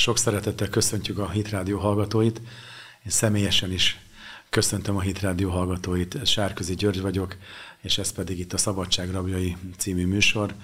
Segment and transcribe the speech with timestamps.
[0.00, 2.38] Sok szeretettel köszöntjük a Hit Rádió hallgatóit.
[3.04, 3.98] Én személyesen is
[4.50, 6.26] köszöntöm a Hit Rádió hallgatóit.
[6.26, 7.36] Sárközi György vagyok,
[7.80, 10.54] és ez pedig itt a Szabadság rabjai című műsor,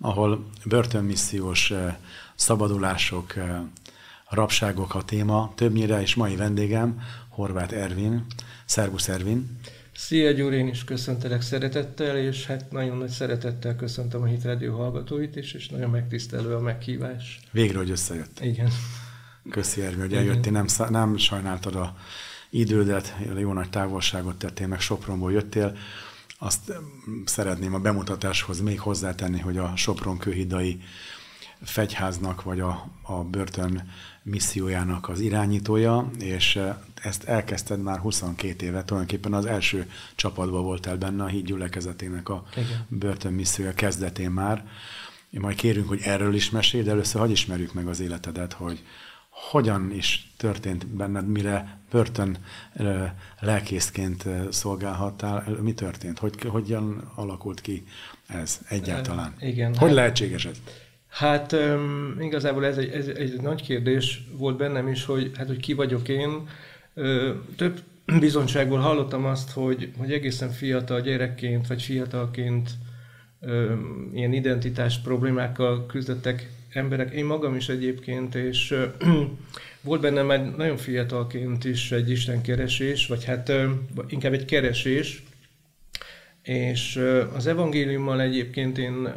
[0.00, 1.96] ahol börtönmissziós eh,
[2.34, 3.60] szabadulások, eh,
[4.28, 5.52] rabságok a téma.
[5.54, 8.26] Többnyire és mai vendégem Horváth Ervin.
[8.64, 9.58] Szervusz Ervin!
[9.96, 14.76] Szia Gyuri, én is köszöntelek szeretettel, és hát nagyon nagy szeretettel köszöntöm a Hit Radio
[14.76, 17.40] hallgatóit is, és nagyon megtisztelő a meghívás.
[17.50, 18.40] Végre, hogy összejött.
[18.40, 18.70] Igen.
[19.50, 21.96] Köszi Ervi, hogy eljöttél, nem, nem sajnáltad a
[22.50, 25.76] idődet, jó nagy távolságot tettél, meg Sopronból jöttél.
[26.38, 26.72] Azt
[27.24, 30.82] szeretném a bemutatáshoz még hozzátenni, hogy a Sopron kőhidai
[31.64, 33.90] fegyháznak, vagy a, a börtön
[34.22, 36.60] missziójának az irányítója, és
[37.02, 42.44] ezt elkezdted már 22 éve, tulajdonképpen az első csapatban voltál benne a híd gyülekezetének a
[42.52, 42.86] Igen.
[42.88, 44.64] börtönmissziója kezdetén már.
[45.30, 48.84] Én majd kérünk, hogy erről is mesélj, de először hogy ismerjük meg az életedet, hogy
[49.50, 52.36] hogyan is történt benned, mire börtön
[53.40, 56.18] lelkészként szolgálhattál, mi történt?
[56.18, 57.84] Hogy, hogyan alakult ki
[58.26, 59.34] ez egyáltalán?
[59.38, 59.68] Igen.
[59.76, 60.56] Hogy hát, lehetséges ez?
[61.14, 61.56] Hát
[62.20, 66.08] igazából ez egy, ez egy nagy kérdés volt bennem is, hogy, hát, hogy ki vagyok
[66.08, 66.48] én,
[67.56, 67.80] több
[68.18, 72.70] bizonyságból hallottam azt, hogy, hogy egészen fiatal gyerekként, vagy fiatalként
[74.14, 78.74] ilyen identitás problémákkal küzdöttek emberek, én magam is egyébként, és
[79.80, 83.52] volt bennem egy nagyon fiatalként is egy istenkeresés, vagy hát
[84.08, 85.22] inkább egy keresés,
[86.44, 87.00] és
[87.34, 89.08] az evangéliummal egyébként én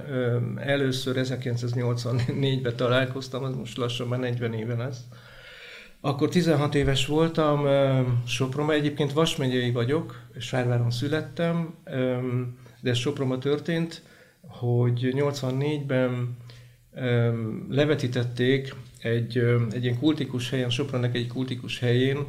[0.58, 5.00] először 1984-ben találkoztam, az most lassan már 40 éven lesz,
[6.02, 7.66] akkor 16 éves voltam,
[8.28, 8.76] Sopronban.
[8.76, 11.74] Egyébként Vasmegyei vagyok, és Fárváron születtem,
[12.82, 14.02] de Sopronban történt,
[14.42, 16.38] hogy 84-ben
[17.70, 19.38] levetítették egy,
[19.72, 22.26] egy ilyen kultikus helyen, Sopronnak egy kultikus helyén,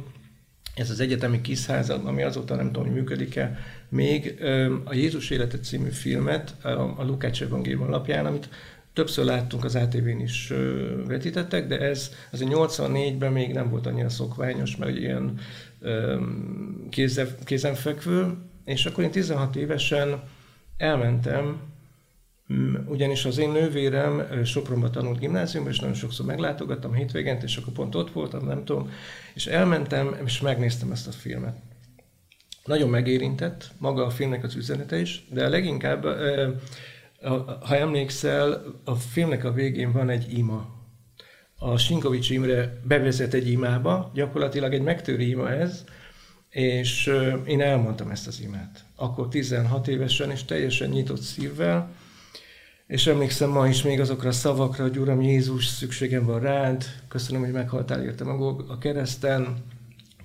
[0.75, 3.59] ez az egyetemi kiszházad, ami azóta nem tudom, hogy működik-e,
[3.89, 4.43] még
[4.83, 6.55] a Jézus élete című filmet
[6.97, 8.49] a Lukács Evangélium alapján, amit
[8.93, 10.53] Többször láttunk az ATV-n is
[11.07, 15.39] vetítettek, de ez az 84-ben még nem volt annyira szokványos, mert ilyen
[16.89, 20.21] kézen, kézenfekvő, és akkor én 16 évesen
[20.77, 21.59] elmentem,
[22.85, 27.95] ugyanis az én nővérem Sopronba tanult gimnáziumban, és nagyon sokszor meglátogattam hétvégent, és akkor pont
[27.95, 28.91] ott voltam, nem tudom,
[29.33, 31.55] és elmentem, és megnéztem ezt a filmet.
[32.69, 36.03] Nagyon megérintett, maga a filmnek az üzenete is, de leginkább
[37.61, 40.67] ha emlékszel, a filmnek a végén van egy ima.
[41.57, 45.83] A Sinkovics Imre bevezet egy imába, gyakorlatilag egy megtörő ima ez,
[46.49, 47.11] és
[47.45, 48.85] én elmondtam ezt az imát.
[48.95, 51.91] Akkor 16 évesen, és teljesen nyitott szívvel,
[52.87, 57.41] és emlékszem ma is még azokra a szavakra, hogy Uram Jézus, szükségem van rád, köszönöm,
[57.41, 59.63] hogy meghaltál értem a kereszten,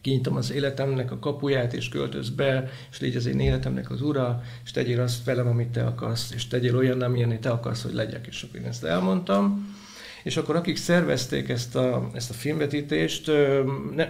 [0.04, 4.42] kinyitom az életemnek a kapuját, és költöz be, és légy az én életemnek az ura,
[4.64, 8.26] és tegyél azt velem, amit te akarsz, és tegyél olyan, amilyen te akarsz, hogy legyek.
[8.26, 9.74] És akkor én ezt elmondtam.
[10.22, 13.28] És akkor akik szervezték ezt a, ezt a filmvetítést,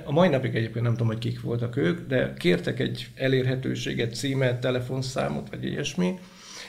[0.04, 4.60] a mai napig egyébként nem tudom, hogy kik voltak ők, de kértek egy elérhetőséget, címet,
[4.60, 6.18] telefonszámot, vagy ilyesmi,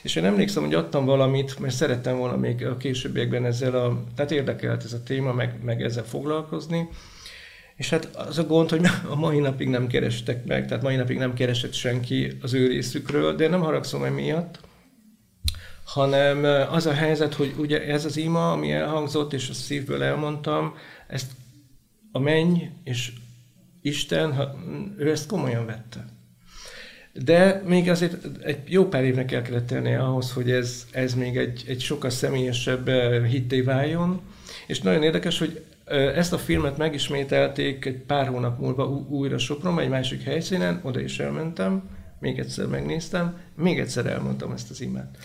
[0.01, 4.31] és én emlékszem, hogy adtam valamit, mert szerettem volna még a későbbiekben ezzel a, tehát
[4.31, 6.89] érdekelt ez a téma, meg, meg ezzel foglalkozni,
[7.75, 11.17] és hát az a gond, hogy a mai napig nem kerestek meg, tehát mai napig
[11.17, 14.59] nem keresett senki az ő részükről, de nem haragszom emiatt,
[15.85, 20.75] hanem az a helyzet, hogy ugye ez az ima, ami elhangzott, és a szívből elmondtam,
[21.07, 21.31] ezt
[22.11, 23.11] a menny és
[23.81, 24.33] Isten,
[24.97, 26.05] ő ezt komolyan vette.
[27.13, 31.37] De még azért egy jó pár évnek el kellett tennie ahhoz, hogy ez, ez még
[31.37, 32.89] egy, egy sokkal személyesebb
[33.25, 34.21] hitté váljon,
[34.67, 39.89] és nagyon érdekes, hogy ezt a filmet megismételték egy pár hónap múlva újra Sopron, egy
[39.89, 45.17] másik helyszínen, oda is elmentem, még egyszer megnéztem, még egyszer elmondtam ezt az imát.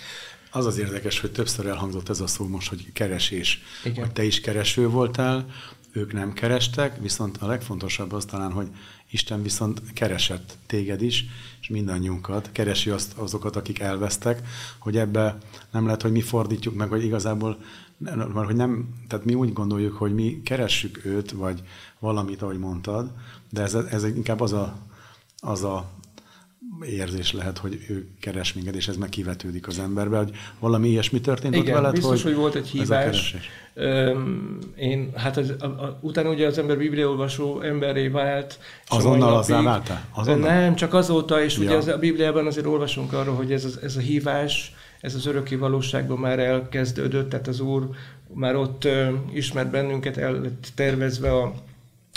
[0.50, 3.62] Az az érdekes, hogy többször elhangzott ez a szó most, hogy keresés.
[3.84, 4.04] Igen.
[4.04, 5.46] Hogy te is kereső voltál,
[5.92, 8.68] ők nem kerestek, viszont a legfontosabb az talán, hogy
[9.10, 11.24] Isten viszont keresett téged is,
[11.60, 14.48] és mindannyiunkat, keresi azt, azokat, akik elvesztek,
[14.78, 15.38] hogy ebbe
[15.70, 17.58] nem lehet, hogy mi fordítjuk meg, hogy igazából
[18.00, 21.62] mert hogy nem, tehát mi úgy gondoljuk, hogy mi keressük őt, vagy
[21.98, 23.12] valamit, ahogy mondtad,
[23.50, 24.76] de ez, ez inkább az a,
[25.38, 25.90] az a
[26.86, 31.20] érzés lehet, hogy ő keres minket, és ez meg kivetődik az emberbe, hogy valami ilyesmi
[31.20, 33.36] történt Igen, ott veled, biztos, hogy, hogy volt egy hívás.
[34.76, 38.58] Én, hát az, a, a, utána ugye az ember bibliaolvasó emberré vált.
[38.86, 40.04] Azonnal azzá váltál?
[40.10, 40.50] Azonnal?
[40.50, 41.64] Nem, csak azóta, és ja.
[41.64, 45.56] ugye az, a Bibliában azért olvasunk arról, hogy ez, ez a hívás, ez az öröki
[45.56, 47.88] valóságban már elkezdődött, tehát az Úr
[48.34, 48.88] már ott
[49.32, 51.54] ismert bennünket, el lett tervezve a,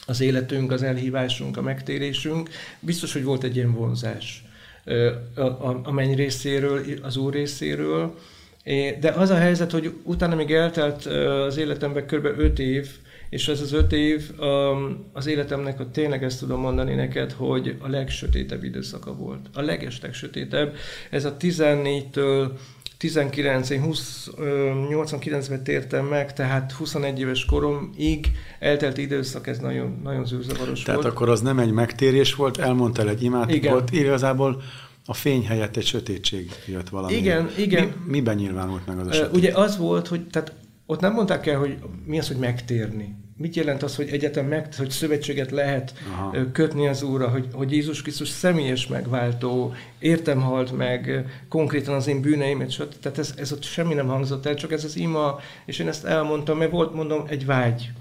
[0.05, 2.49] az életünk, az elhívásunk, a megtérésünk.
[2.79, 4.42] Biztos, hogy volt egy ilyen vonzás
[5.83, 8.15] a, menny részéről, az Úr részéről,
[8.99, 12.25] de az a helyzet, hogy utána még eltelt az életemben kb.
[12.25, 12.87] 5 év,
[13.29, 14.31] és ez az öt év
[15.13, 19.49] az életemnek, a tényleg ezt tudom mondani neked, hogy a legsötétebb időszaka volt.
[19.53, 20.75] A legesleg sötétebb.
[21.09, 22.49] Ez a 14-től
[22.97, 30.25] 19, én 20, 89-ben tértem meg, tehát 21 éves koromig eltelt időszak, ez nagyon, nagyon
[30.25, 31.13] zűrzavaros Tehát volt.
[31.13, 34.61] akkor az nem egy megtérés volt, elmondtál egy imát, volt igazából
[35.05, 37.13] a fény helyett egy sötétség jött valami.
[37.13, 37.83] Igen, igen.
[37.83, 39.35] Mi, miben nyilvánult meg az a sötét?
[39.35, 40.53] Ugye az volt, hogy tehát
[40.85, 44.73] ott nem mondták el, hogy mi az, hogy megtérni mit jelent az, hogy egyetem meg,
[44.75, 46.51] hogy szövetséget lehet Aha.
[46.51, 52.21] kötni az Úrra, hogy, hogy Jézus Krisztus személyes megváltó, értem halt meg, konkrétan az én
[52.21, 52.93] bűneimet, stb.
[53.01, 56.05] Tehát ez, ez ott semmi nem hangzott el, csak ez az ima, és én ezt
[56.05, 57.91] elmondtam, mert volt, mondom, egy vágy.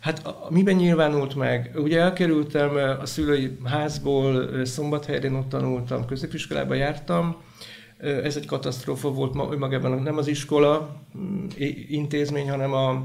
[0.00, 1.70] Hát a, miben nyilvánult meg?
[1.74, 2.70] Ugye elkerültem
[3.00, 7.36] a szülői házból, Szombathelyén ott tanultam, középiskolába jártam,
[8.00, 11.46] ez egy katasztrófa volt önmagában, nem az iskola mm,
[11.88, 13.04] intézmény, hanem a,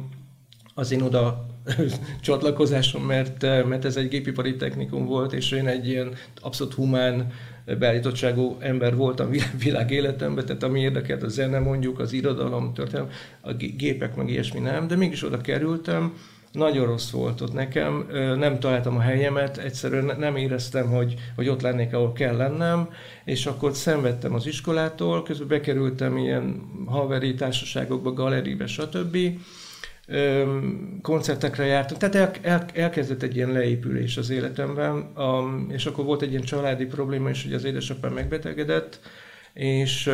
[0.73, 1.45] az én oda
[2.21, 7.31] csatlakozásom, mert, mert ez egy gépipari technikum volt, és én egy ilyen abszolút humán
[7.79, 9.29] beállítottságú ember voltam
[9.63, 13.09] világ életemben, tehát ami érdekelt a zene mondjuk, az irodalom, történelem,
[13.41, 16.13] a gépek meg ilyesmi nem, de mégis oda kerültem,
[16.55, 18.07] nagyon rossz volt ott nekem,
[18.37, 22.89] nem találtam a helyemet, egyszerűen nem éreztem, hogy, hogy ott lennék, ahol kell lennem,
[23.25, 29.17] és akkor szenvedtem az iskolától, közben bekerültem ilyen haveri társaságokba, galeribe, stb.
[31.01, 35.11] Koncertekre jártam, tehát el, el, elkezdett egy ilyen leépülés az életemben,
[35.69, 38.99] és akkor volt egy ilyen családi probléma is, hogy az édesapám megbetegedett,
[39.53, 40.11] és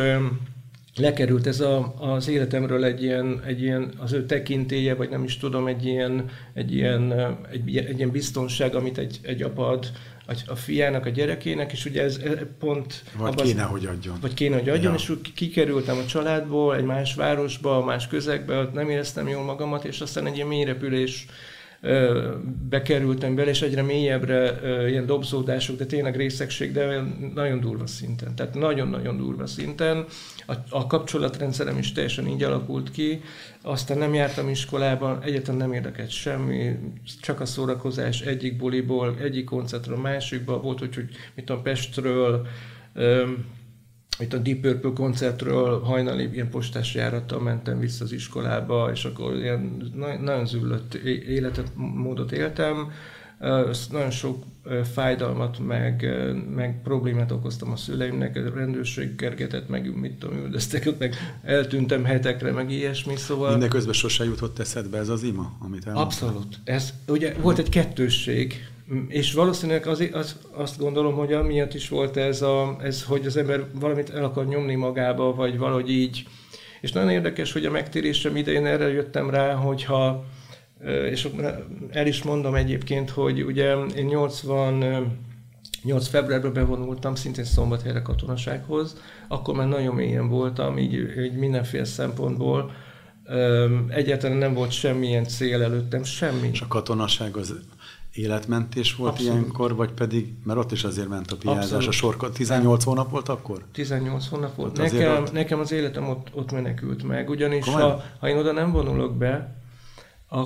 [0.96, 5.36] lekerült ez a, az életemről egy ilyen, egy ilyen, az ő tekintélye, vagy nem is
[5.36, 7.12] tudom, egy ilyen, egy ilyen,
[7.50, 9.92] egy, egy ilyen biztonság, amit egy, egy apa ad
[10.46, 12.20] a fiának, a gyerekének, és ugye ez
[12.58, 13.02] pont...
[13.16, 14.18] Vagy abban, kéne, hogy adjon.
[14.20, 14.98] Vagy kéne, hogy adjon, ja.
[14.98, 19.84] és úgy kikerültem a családból, egy más városba, más közegbe, ott nem éreztem jól magamat,
[19.84, 21.26] és aztán egy ilyen mélyrepülés
[22.68, 27.02] bekerültem bele, és egyre mélyebbre ilyen dobzódások, de tényleg részegség, de
[27.34, 28.34] nagyon durva szinten.
[28.34, 30.04] Tehát nagyon-nagyon durva szinten.
[30.46, 33.20] A, a kapcsolatrendszerem is teljesen így alakult ki.
[33.62, 36.78] Aztán nem jártam iskolába, egyetem nem érdekelt semmi,
[37.20, 40.60] csak a szórakozás egyik buliból, egyik koncertről, másikba.
[40.60, 42.46] Volt, hogy, hogy mit tudom, Pestről,
[44.18, 49.34] itt a Deep Purple koncertről hajnali ilyen postás járattal mentem vissza az iskolába, és akkor
[49.36, 49.92] ilyen
[50.22, 50.94] nagyon züllött
[51.28, 52.90] életet, módot éltem.
[53.90, 54.44] Nagyon sok
[54.92, 56.06] fájdalmat, meg,
[56.54, 62.52] meg problémát okoztam a szüleimnek, a rendőrség kergetett, meg mit tudom, üldöztek meg eltűntem hetekre,
[62.52, 63.50] meg ilyesmi, szóval...
[63.50, 66.28] Mindeközben sose jutott eszedbe ez az ima, amit elmondtál?
[66.28, 66.58] Abszolút.
[66.64, 68.70] Ez, ugye volt egy kettősség,
[69.08, 73.36] és valószínűleg az, az, azt gondolom, hogy amiatt is volt ez, a, ez, hogy az
[73.36, 76.26] ember valamit el akar nyomni magába, vagy valahogy így.
[76.80, 80.24] És nagyon érdekes, hogy a megtérésem idején erre jöttem rá, hogyha,
[81.10, 81.28] és
[81.90, 85.20] el is mondom egyébként, hogy ugye én 80
[85.82, 88.96] 8 februárban bevonultam, szintén szombathelyre katonasághoz,
[89.28, 92.70] akkor már nagyon mélyen voltam, így, így mindenféle szempontból.
[93.88, 96.48] Egyáltalán nem volt semmilyen cél előttem, semmi.
[96.52, 97.54] És a katonaság az
[98.12, 99.32] életmentés volt Abszolút.
[99.32, 103.28] ilyenkor, vagy pedig, mert ott is azért ment a piázás, a sor, 18 hónap volt
[103.28, 103.64] akkor?
[103.72, 104.76] 18 hónap volt.
[104.76, 105.32] Nekem, ott...
[105.32, 109.62] nekem az életem ott, ott menekült meg, ugyanis ha, ha én oda nem vonulok be,
[110.30, 110.44] a,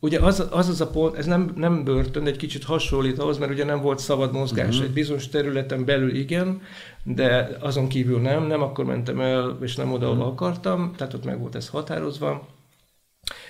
[0.00, 3.38] ugye az, az az a pont, ez nem, nem börtön, de egy kicsit hasonlít ahhoz,
[3.38, 4.68] mert ugye nem volt szabad mozgás.
[4.68, 4.84] Uh-huh.
[4.84, 6.60] Egy bizonyos területen belül igen,
[7.02, 10.32] de azon kívül nem, nem akkor mentem el, és nem oda, ahol uh-huh.
[10.32, 12.48] akartam, tehát ott meg volt ez határozva.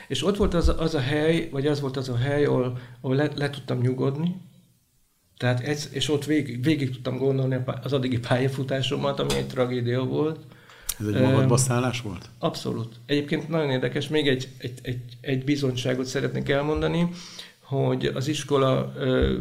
[0.09, 3.17] És ott volt az, az a hely, vagy az volt az a hely, ahol, ahol
[3.17, 4.37] le, le tudtam nyugodni,
[5.37, 10.41] tehát ez, és ott végig, végig tudtam gondolni az addigi pályafutásomat, ami egy tragédia volt.
[11.01, 12.29] Ez egy magadba szállás volt?
[12.39, 12.95] Abszolút.
[13.07, 17.09] Egyébként nagyon érdekes, még egy, egy, egy, egy bizonyságot szeretnék elmondani,
[17.61, 18.93] hogy az iskola,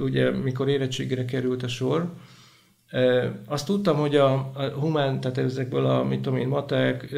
[0.02, 2.14] ugye mikor érettségére került a sor,
[3.46, 7.16] azt tudtam, hogy a, a humán, tehát ezekből a, mit tudom én, matek,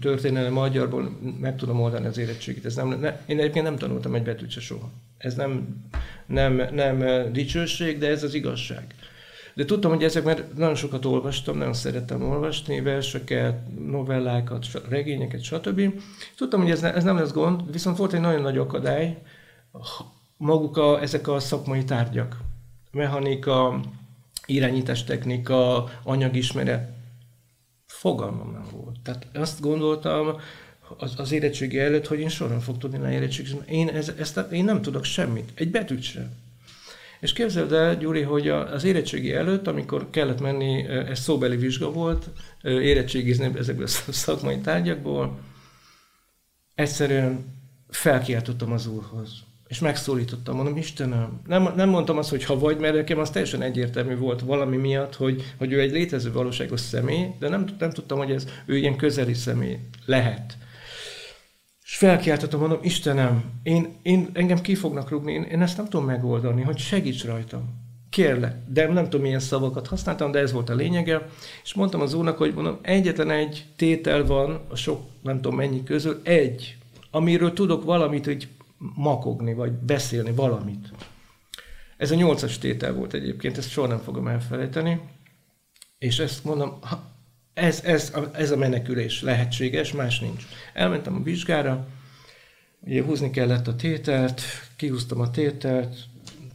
[0.00, 2.64] történelem magyarból meg tudom oldani az érettségit.
[2.64, 4.90] Ez nem, ne, én egyébként nem tanultam egy betűt se soha.
[5.18, 5.82] Ez nem,
[6.26, 8.94] nem, nem dicsőség, de ez az igazság.
[9.54, 13.54] De tudtam, hogy ezek, mert nagyon sokat olvastam, nagyon szerettem olvasni, verseket,
[13.86, 15.92] novellákat, regényeket, stb.
[16.36, 19.18] Tudtam, hogy ez, ne, ez nem lesz gond, viszont volt egy nagyon nagy akadály,
[20.36, 22.36] maguk a, ezek a szakmai tárgyak.
[22.92, 23.80] Mechanika,
[24.46, 26.94] irányítás technika, anyagismeret,
[27.86, 29.00] Fogalmam nem volt.
[29.02, 30.36] Tehát azt gondoltam
[30.96, 33.58] az, az érettségi előtt, hogy én soha nem fog tudni leérettségizni.
[33.68, 36.30] Én, ez, ezt, én nem tudok semmit, egy betűt sem.
[37.20, 42.30] És képzeld el, Gyuri, hogy az érettségi előtt, amikor kellett menni, ez szóbeli vizsga volt,
[42.62, 45.38] érettségizni ezekből a szakmai tárgyakból,
[46.74, 47.44] egyszerűen
[47.88, 49.45] felkiáltottam az úrhoz.
[49.68, 53.62] És megszólítottam, mondom, Istenem, nem, nem mondtam azt, hogy ha vagy, mert nekem az teljesen
[53.62, 58.18] egyértelmű volt valami miatt, hogy, hogy ő egy létező valóságos személy, de nem, nem tudtam,
[58.18, 60.56] hogy ez ő ilyen közeli személy lehet.
[61.84, 66.06] És felkiáltottam, mondom, Istenem, én, én, engem ki fognak rúgni, én, én ezt nem tudom
[66.06, 67.84] megoldani, hogy segíts rajtam.
[68.10, 68.54] Kérlek.
[68.66, 71.28] De nem tudom, milyen szavakat használtam, de ez volt a lényege.
[71.64, 75.82] És mondtam az úrnak, hogy mondom, egyetlen egy tétel van a sok, nem tudom mennyi
[75.82, 76.76] közül, egy,
[77.10, 80.88] amiről tudok valamit, hogy makogni, vagy beszélni valamit.
[81.96, 85.00] Ez a nyolcas tétel volt egyébként, ezt soha nem fogom elfelejteni.
[85.98, 86.78] És ezt mondom,
[87.54, 90.46] ez, ez, ez a menekülés lehetséges, más nincs.
[90.72, 91.86] Elmentem a vizsgára,
[92.80, 94.42] ugye húzni kellett a tételt,
[94.76, 95.96] kihúztam a tételt,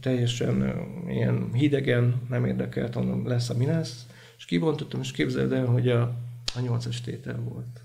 [0.00, 0.74] teljesen
[1.08, 6.02] ilyen hidegen, nem érdekelt, mondom, lesz, ami lesz, és kibontottam, és képzeld el, hogy a,
[6.54, 7.81] a nyolcas tétel volt.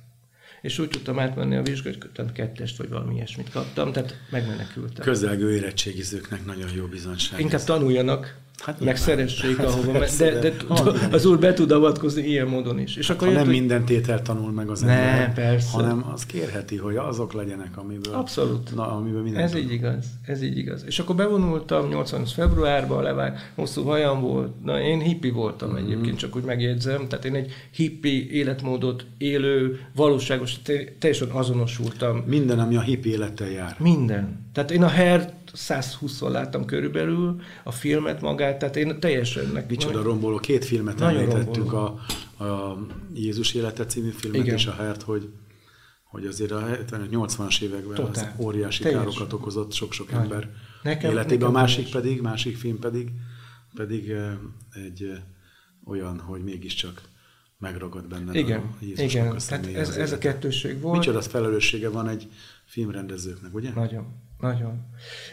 [0.67, 5.05] És úgy tudtam átmenni a vizsgát, hogy kettest, vagy valami ilyesmit kaptam, tehát megmenekültem.
[5.05, 7.39] Közelgő érettségizőknek nagyon jó bizonyság.
[7.39, 11.71] Inkább tanuljanak, Hát meg szeressék, hát, ahova persze, de, de, de az úr be tud
[11.71, 12.95] avatkozni ilyen módon is.
[12.95, 13.59] És hát, akkor ha jött, nem hogy...
[13.59, 15.69] minden tétel tanul meg az ember, persze.
[15.71, 18.75] hanem az kérheti, hogy azok legyenek, amiből, Abszolút.
[18.75, 20.83] Na, amiből minden Ez így igaz, ez így igaz.
[20.85, 25.85] És akkor bevonultam 80 februárban, levág, hosszú hajam volt, na én hippi voltam mm-hmm.
[25.85, 30.55] egyébként, csak úgy megjegyzem, tehát én egy hippi életmódot élő, valóságos,
[30.99, 32.23] teljesen azonosultam.
[32.25, 33.75] Minden, ami a hippi élettel jár.
[33.79, 34.45] Minden.
[34.53, 39.45] Tehát én a her 120-szor láttam körülbelül a filmet magát, tehát én teljesen...
[39.45, 41.85] Meg, Micsoda romboló, két filmet említettünk, a,
[42.43, 42.77] a
[43.13, 44.55] Jézus élete című filmet Igen.
[44.55, 45.29] és a Hert, hogy
[46.03, 48.33] hogy azért a 80-as években Totál.
[48.37, 49.05] az óriási Teljesen.
[49.05, 50.49] károkat okozott sok-sok ember
[50.83, 51.37] nekem, életében.
[51.37, 53.11] Nekem a másik pedig, másik film pedig,
[53.73, 54.13] pedig
[54.85, 55.11] egy
[55.85, 57.01] olyan, hogy mégiscsak
[57.57, 59.35] megragad benne igen, a Jézusnak igen.
[59.35, 60.97] a Tehát ez, ez a kettőség volt.
[60.97, 62.27] Micsoda felelőssége van egy
[62.65, 63.71] filmrendezőknek, ugye?
[63.73, 64.25] Nagyon.
[64.39, 64.85] Nagyon.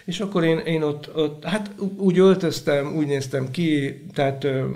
[0.04, 4.66] És akkor én, én ott, ott, hát úgy öltöztem, úgy néztem ki, tehát ö,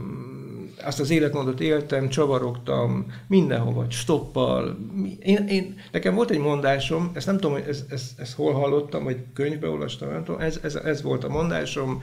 [0.85, 4.79] azt az életmódot éltem, csavarogtam mindenhova, stoppal.
[5.23, 9.05] Én, én, nekem volt egy mondásom, ezt nem tudom, hogy ez, ez, ez hol hallottam,
[9.05, 12.03] vagy könyvbe olvastam, nem tudom, ez, ez, ez volt a mondásom,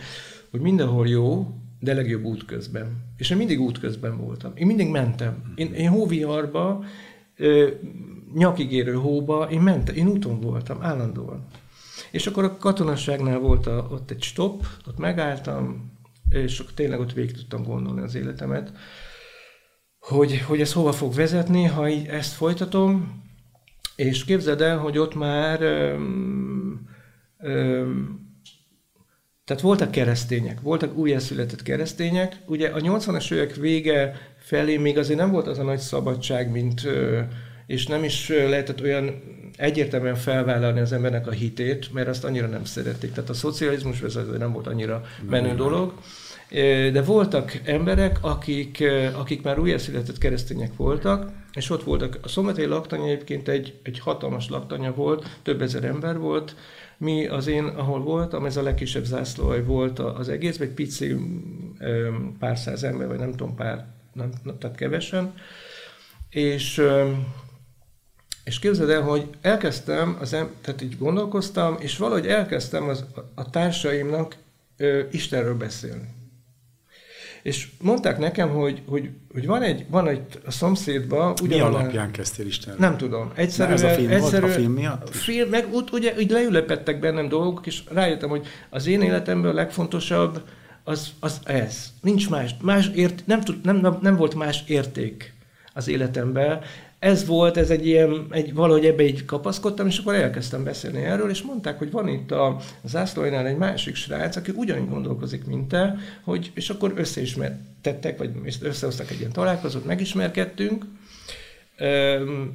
[0.52, 1.48] hogy mindenhol jó,
[1.80, 3.04] de legjobb útközben.
[3.18, 4.52] És én mindig útközben voltam.
[4.56, 5.54] Én mindig mentem.
[5.56, 6.84] Én, én hóviharba,
[8.34, 11.46] nyakigérő hóba, én mentem, én úton voltam, állandóan.
[12.12, 15.92] És akkor a katonaságnál volt a, ott egy stop, ott megálltam,
[16.30, 18.72] és akkor tényleg ott végig tudtam gondolni az életemet,
[20.00, 23.24] hogy, hogy ez hova fog vezetni, ha ezt folytatom,
[23.96, 26.90] és képzeld el, hogy ott már öm,
[27.40, 28.24] öm,
[29.46, 32.38] tehát voltak keresztények, voltak újjászületett keresztények.
[32.46, 36.82] Ugye a 80-as évek vége felé még azért nem volt az a nagy szabadság, mint,
[37.68, 39.22] és nem is lehetett olyan
[39.58, 43.12] egyértelműen felvállalni az embernek a hitét, mert azt annyira nem szerették.
[43.12, 45.94] Tehát a szocializmus ez nem volt annyira menő dolog.
[46.92, 52.20] De voltak emberek, akik, akik már újjászületett keresztények voltak, és ott voltak.
[52.22, 56.56] A szombathely laktanya egyébként egy, egy hatalmas laktanya volt, több ezer ember volt.
[56.98, 61.16] Mi az én, ahol voltam, ez a legkisebb zászlóaj volt az egész, egy pici
[62.40, 64.30] pár száz ember, vagy nem tudom, pár, nem,
[64.60, 65.34] tehát kevesen.
[66.30, 66.82] És
[68.46, 73.50] és képzeld el, hogy elkezdtem, az em- tehát így gondolkoztam, és valahogy elkezdtem az, a
[73.50, 74.36] társaimnak
[74.78, 76.14] ö, Istenről beszélni.
[77.44, 81.34] És mondták nekem, hogy, hogy, hogy van egy, van egy a szomszédban...
[81.48, 82.80] Mi alapján kezdtél Istenről?
[82.80, 83.32] Nem tudom.
[83.36, 85.10] Egyszerűen, ez a film egyszerű, volt a film miatt?
[85.10, 89.54] Film, meg úgy, ugye, úgy leülepettek bennem dolgok, és rájöttem, hogy az én életemben a
[89.54, 90.42] legfontosabb
[90.84, 91.94] az, az ez.
[92.02, 92.56] Nincs más.
[92.62, 95.34] más ért, nem, tud, nem, nem, nem volt más érték
[95.74, 96.62] az életemben,
[97.06, 101.30] ez volt, ez egy ilyen, egy, valahogy ebbe így kapaszkodtam, és akkor elkezdtem beszélni erről,
[101.30, 105.96] és mondták, hogy van itt a zászlóinál egy másik srác, aki ugyanúgy gondolkozik, mint te,
[106.24, 108.32] hogy, és akkor összeismertettek, vagy
[108.62, 110.86] összehoztak egy ilyen találkozót, megismerkedtünk,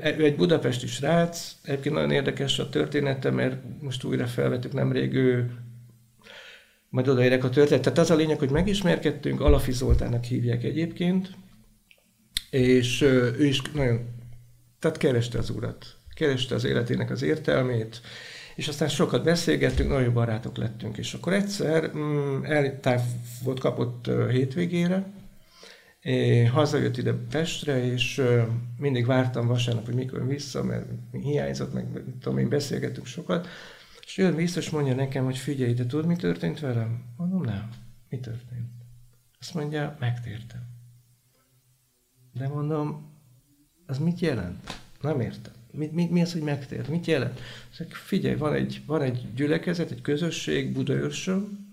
[0.02, 5.50] ő egy budapesti srác, egyébként nagyon érdekes a története, mert most újra felvettük nemrég, ő
[6.88, 7.83] majd odaérek a történet.
[7.83, 11.30] Tehát az a lényeg, hogy megismerkedtünk, Alafi Zoltának hívják egyébként,
[12.50, 14.19] és ő is nagyon
[14.80, 18.00] tehát kereste az Urat, kereste az életének az értelmét,
[18.54, 23.00] és aztán sokat beszélgettünk, nagyon barátok lettünk, és akkor egyszer mm, eltáv
[23.42, 25.12] volt kapott hétvégére,
[26.52, 28.22] hazajött ide Pestre, és
[28.78, 31.87] mindig vártam vasárnap, hogy mikor vissza, mert hiányzott, meg
[32.20, 33.46] tudom én, beszélgettünk sokat.
[34.06, 37.04] És jön vissza, és mondja nekem, hogy figyelj, de tudod, mi történt velem?
[37.16, 37.68] Mondom, nem.
[38.08, 38.70] Mi történt?
[39.40, 40.60] Azt mondja, megtértem.
[42.32, 43.10] De mondom,
[43.90, 44.80] az mit jelent?
[45.00, 45.52] Nem értem.
[45.70, 46.88] Mi, mi, mi az, hogy megtér?
[46.88, 47.40] Mit jelent?
[47.70, 51.68] Szóval figyelj, van egy, van egy gyülekezet, egy közösség Budaörsön,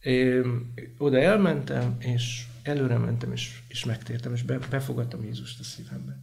[0.00, 6.18] én oda elmentem, és előre mentem, és, és megtértem, és be, befogadtam Jézust a szívembe.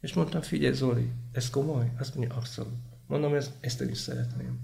[0.00, 1.92] És mondtam, figyelj Zoli, ez komoly?
[1.98, 2.72] Azt mondja, abszolút.
[3.06, 4.60] Mondom, ez, ezt én is szeretném.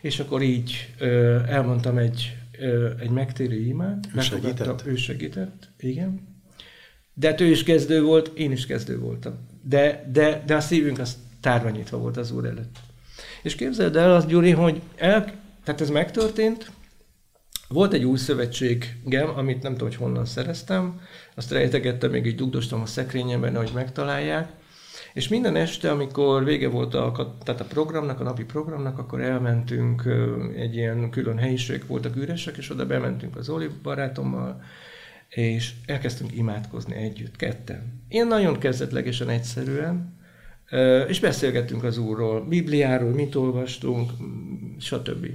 [0.00, 4.08] És akkor így ö, elmondtam egy, ö, egy megtérő imát.
[4.16, 4.86] Ő segített?
[4.86, 6.29] Ő segített, igen.
[7.20, 9.32] De hát ő is kezdő volt, én is kezdő voltam.
[9.62, 12.76] De, de, de a szívünk az tárva nyitva volt az Úr előtt.
[13.42, 15.24] És képzeld el azt, Gyuri, hogy el,
[15.64, 16.70] tehát ez megtörtént,
[17.68, 21.00] volt egy új szövetségem, amit nem tudom, hogy honnan szereztem,
[21.34, 24.48] azt rejtegettem, még így dugdostam a szekrényemben, hogy megtalálják,
[25.14, 30.02] és minden este, amikor vége volt a, tehát a programnak, a napi programnak, akkor elmentünk,
[30.56, 34.62] egy ilyen külön helyiség voltak üresek, és oda bementünk az Oli barátommal,
[35.30, 38.02] és elkezdtünk imádkozni együtt, ketten.
[38.08, 40.18] Én nagyon kezdetlegesen egyszerűen,
[41.08, 44.10] és beszélgettünk az Úrról, Bibliáról, mit olvastunk,
[44.78, 45.26] stb.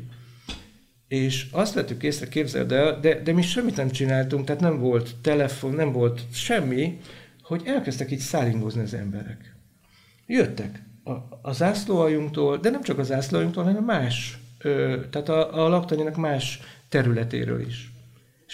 [1.07, 5.15] És azt vettük észre, képzeld el, de, de mi semmit nem csináltunk, tehát nem volt
[5.21, 6.99] telefon, nem volt semmi,
[7.41, 9.55] hogy elkezdtek így szállingozni az emberek.
[10.27, 11.11] Jöttek a,
[11.41, 16.59] a zászlóajunktól, de nem csak a zászlóajunktól, hanem más, ö, tehát a, a laktanyának más
[16.89, 17.94] területéről is.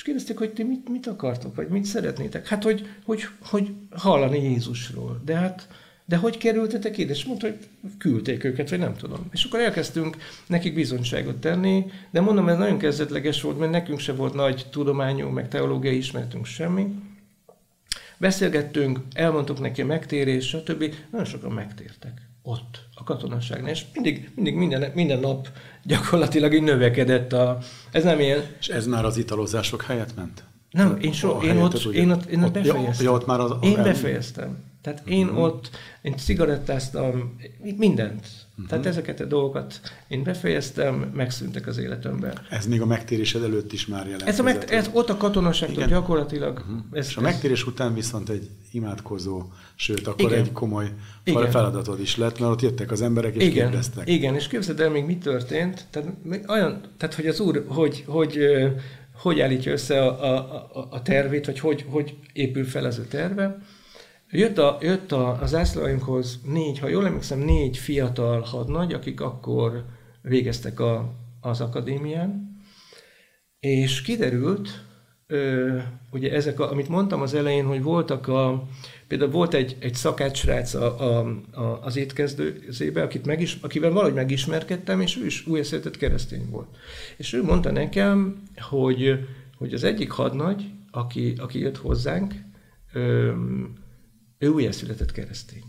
[0.01, 2.47] És kérdezték, hogy ti mit, mit akartok, vagy mit szeretnétek?
[2.47, 5.21] Hát, hogy, hogy, hogy hallani Jézusról.
[5.25, 5.67] De hát,
[6.05, 7.13] de hogy kerültetek ide?
[7.13, 7.57] És mondta, hogy
[7.97, 9.27] küldték őket, vagy nem tudom.
[9.31, 10.17] És akkor elkezdtünk
[10.47, 15.33] nekik bizonyságot tenni, de mondom, ez nagyon kezdetleges volt, mert nekünk se volt nagy tudományunk,
[15.33, 16.87] meg teológiai ismeretünk semmi.
[18.17, 20.93] Beszélgettünk, elmondtuk neki a megtérés, stb.
[21.11, 25.47] Nagyon sokan megtértek ott, a katonaságnál, és mindig, mindig minden, minden nap
[25.83, 27.57] gyakorlatilag így növekedett a...
[27.91, 28.43] Ez nem ilyen...
[28.59, 30.43] És ez már az italozások helyett ment?
[30.71, 33.05] Nem, én, so, én, ott, én, ott, én ott befejeztem.
[33.05, 34.63] Ja, ott már az, én befejeztem.
[34.81, 35.43] Tehát én uh-huh.
[35.43, 35.69] ott,
[36.01, 37.35] én cigarettáztam,
[37.77, 38.27] mindent.
[38.61, 38.79] Uh-huh.
[38.79, 42.33] Tehát ezeket a dolgokat én befejeztem, megszűntek az életemben.
[42.49, 44.29] Ez még a megtérésed előtt is már jelent.
[44.29, 46.57] Ez, a meg, ez ott a katonaságtól gyakorlatilag.
[46.59, 46.77] Uh-huh.
[46.91, 49.43] Ez, És a megtérés után viszont egy imádkozó,
[49.75, 50.43] sőt, akkor Igen.
[50.43, 50.91] egy komoly
[51.23, 51.51] Igen.
[51.51, 53.53] feladatod is lett, mert ott jöttek az emberek és Igen.
[53.53, 54.09] kérdeztek.
[54.09, 56.09] Igen, és képzeld el még mi történt, tehát,
[56.47, 58.37] olyan, tehát hogy az úr, hogy, hogy,
[59.13, 63.57] hogy, állítja össze a, a, a tervét, vagy hogy, hogy épül fel ez a terve,
[64.33, 69.85] Jött, a, jött a, az ászlóinkhoz négy, ha jól emlékszem, négy fiatal hadnagy, akik akkor
[70.21, 72.57] végeztek a, az akadémián,
[73.59, 74.69] és kiderült,
[75.27, 75.77] ö,
[76.11, 78.67] ugye ezek, a, amit mondtam az elején, hogy voltak a,
[79.07, 85.01] például volt egy, egy szakácsrác a, a, a, az étkezdőzébe, akit megis, akivel valahogy megismerkedtem,
[85.01, 86.77] és ő is új született keresztény volt.
[87.17, 92.33] És ő mondta nekem, hogy, hogy az egyik hadnagy, aki, aki jött hozzánk,
[94.41, 95.63] ő újjászületett keresztény.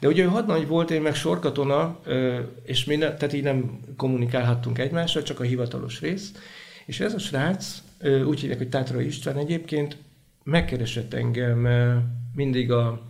[0.00, 2.00] De ugye ő hadnagy volt, én meg sorkatona,
[2.62, 6.32] és mi ne, tehát így nem kommunikálhattunk egymással, csak a hivatalos rész.
[6.86, 7.82] És ez a srác,
[8.26, 9.96] úgy hívják, hogy Tátra István egyébként,
[10.44, 11.68] megkeresett engem
[12.34, 13.02] mindig a,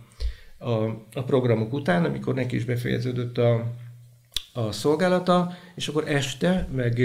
[0.57, 0.71] a,
[1.13, 3.71] a programok után, amikor neki is befejeződött a,
[4.53, 6.99] a szolgálata, és akkor este, meg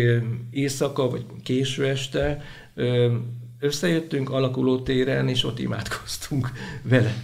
[0.51, 2.42] éjszaka, vagy késő este
[3.61, 6.51] összejöttünk alakuló téren, és ott imádkoztunk
[6.83, 7.14] vele.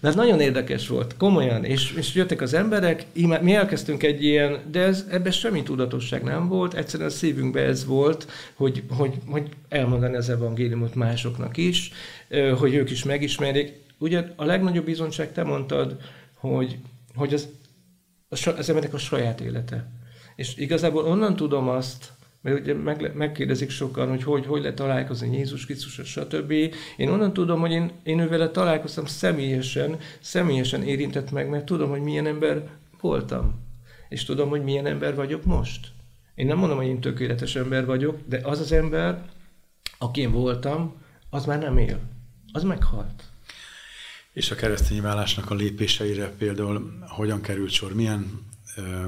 [0.00, 3.06] De ez nagyon érdekes volt, komolyan, és, és jöttek az emberek,
[3.40, 7.84] mi elkezdtünk egy ilyen, de ez, ebben semmi tudatosság nem volt, egyszerűen a szívünkbe ez
[7.84, 11.92] volt, hogy, hogy, hogy elmondani az evangéliumot másoknak is,
[12.58, 13.80] hogy ők is megismerjék.
[13.98, 15.96] Ugye a legnagyobb bizonyság, te mondtad,
[16.34, 16.78] hogy,
[17.14, 17.48] hogy az,
[18.28, 19.90] az emberek a saját élete.
[20.36, 25.36] És igazából onnan tudom azt, mert ugye meg, megkérdezik sokan, hogy hogy, hogy lehet találkozni
[25.36, 26.50] Jézus Krisztus, stb.
[26.96, 32.00] Én onnan tudom, hogy én, én ővele találkoztam személyesen, személyesen érintett meg, mert tudom, hogy
[32.00, 32.68] milyen ember
[33.00, 33.60] voltam.
[34.08, 35.88] És tudom, hogy milyen ember vagyok most.
[36.34, 39.22] Én nem mondom, hogy én tökéletes ember vagyok, de az az ember,
[39.98, 40.94] aki én voltam,
[41.30, 42.00] az már nem él.
[42.52, 43.22] Az meghalt.
[44.32, 47.94] És a keresztény válásnak a lépéseire például hogyan került sor?
[47.94, 48.40] Milyen
[48.76, 49.06] ö,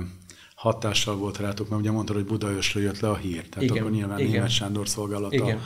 [0.64, 3.90] hatással volt rátok, mert ugye mondtad, hogy Budaörsről jött le a hír, tehát igen, akkor
[3.90, 4.30] nyilván igen.
[4.30, 5.60] Német Sándor szolgálata igen.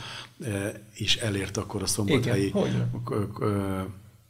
[0.45, 2.53] Eh, is elért akkor a szombathelyi,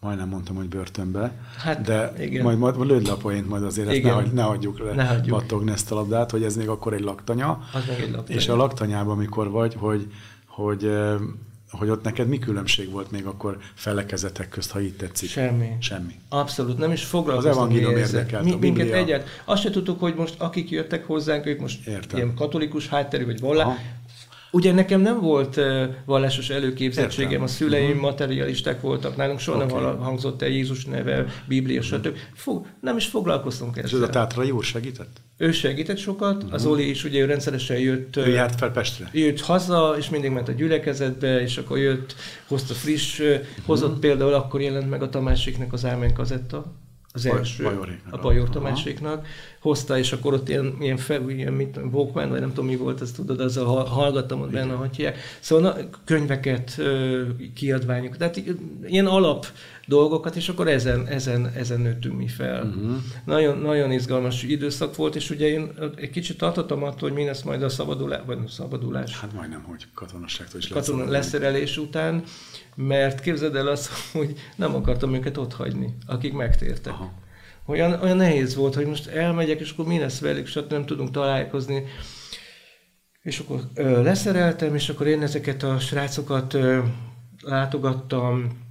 [0.01, 2.43] majdnem mondtam, hogy börtönbe, hát, de igen.
[2.43, 5.39] majd, majd lőd le a poént, majd azért ezt ne, ne hagyjuk le, ne hagyjuk.
[5.39, 8.39] battogni ezt a labdát, hogy ez még akkor egy laktanya, Az egy laktanya.
[8.39, 10.13] és a laktanyában, amikor vagy, hogy,
[10.47, 10.91] hogy
[11.71, 15.29] hogy ott neked mi különbség volt még akkor felekezetek közt, ha így tetszik?
[15.29, 15.69] Semmi.
[15.81, 16.15] Semmi.
[16.29, 17.51] Abszolút, nem is foglalkoztam.
[17.51, 18.85] Az evangélium érdekelt, Mi, a Biblia.
[18.85, 19.29] minket egyet.
[19.45, 22.19] Azt se tudtuk, hogy most akik jöttek hozzánk, ők most Értem.
[22.19, 23.77] ilyen katolikus hátterű, vagy vallá.
[24.51, 25.61] Ugye nekem nem volt
[26.05, 27.45] vallásos előképzettségem, Értem.
[27.45, 27.99] a szüleim Mhm.
[28.01, 29.75] materialisták voltak, nálunk soha Oké.
[29.75, 32.17] nem hangzott el Jézus neve, Biblia, stb.
[32.35, 34.03] Fog, nem is foglalkoztunk És ez ezzel.
[34.09, 35.21] a Tátrai úr segített?
[35.37, 39.09] Ő segített sokat, az Oli is ugye ő rendszeresen jött, Ő járt fel Pestre?
[39.13, 42.15] jött haza, és mindig ment a gyülekezetbe, és akkor jött,
[42.49, 43.31] hozta friss, Mhm.
[43.67, 46.73] hozott például, akkor jelent meg a Tamásiknek az Ámen kazetta,
[47.13, 48.15] az első, Bajoréknak.
[48.15, 48.53] a Bajor Aha.
[48.53, 49.27] Tamásiknak,
[49.61, 53.01] hozta, és akkor ott ilyen, ilyen fel, ilyen mit, Walkman, vagy nem tudom mi volt,
[53.01, 55.19] ezt tudod, azzal ha- hallgattam ott benne, hogy hívják.
[55.41, 57.23] Szóval na, könyveket, ö,
[57.55, 58.43] kiadványok, tehát
[58.87, 59.47] ilyen alap
[59.87, 62.65] dolgokat, és akkor ezen, ezen, ezen nőttünk mi fel.
[62.65, 62.97] Uh-huh.
[63.25, 67.43] Nagyon, nagyon izgalmas időszak volt, és ugye én egy kicsit tartottam attól, hogy mi lesz
[67.43, 72.23] majd a szabadulás, vagy nem szabadulás, Hát majdnem, hogy katonasságtól is katona lehet leszerelés után,
[72.87, 76.93] mert képzeld el azt, hogy nem akartam őket ott hagyni, akik megtértek.
[76.93, 77.13] Aha.
[77.67, 80.71] Olyan, olyan nehéz volt, hogy most elmegyek, és akkor mi lesz velük, stb.
[80.73, 81.85] nem tudunk találkozni.
[83.23, 86.83] És akkor ö, leszereltem, és akkor én ezeket a srácokat ö,
[87.41, 88.67] látogattam,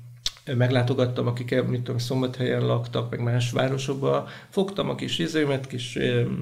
[0.56, 4.26] meglátogattam, akik mit tudom, szombathelyen laktak, meg más városokban.
[4.50, 5.98] Fogtam a kis izémet, kis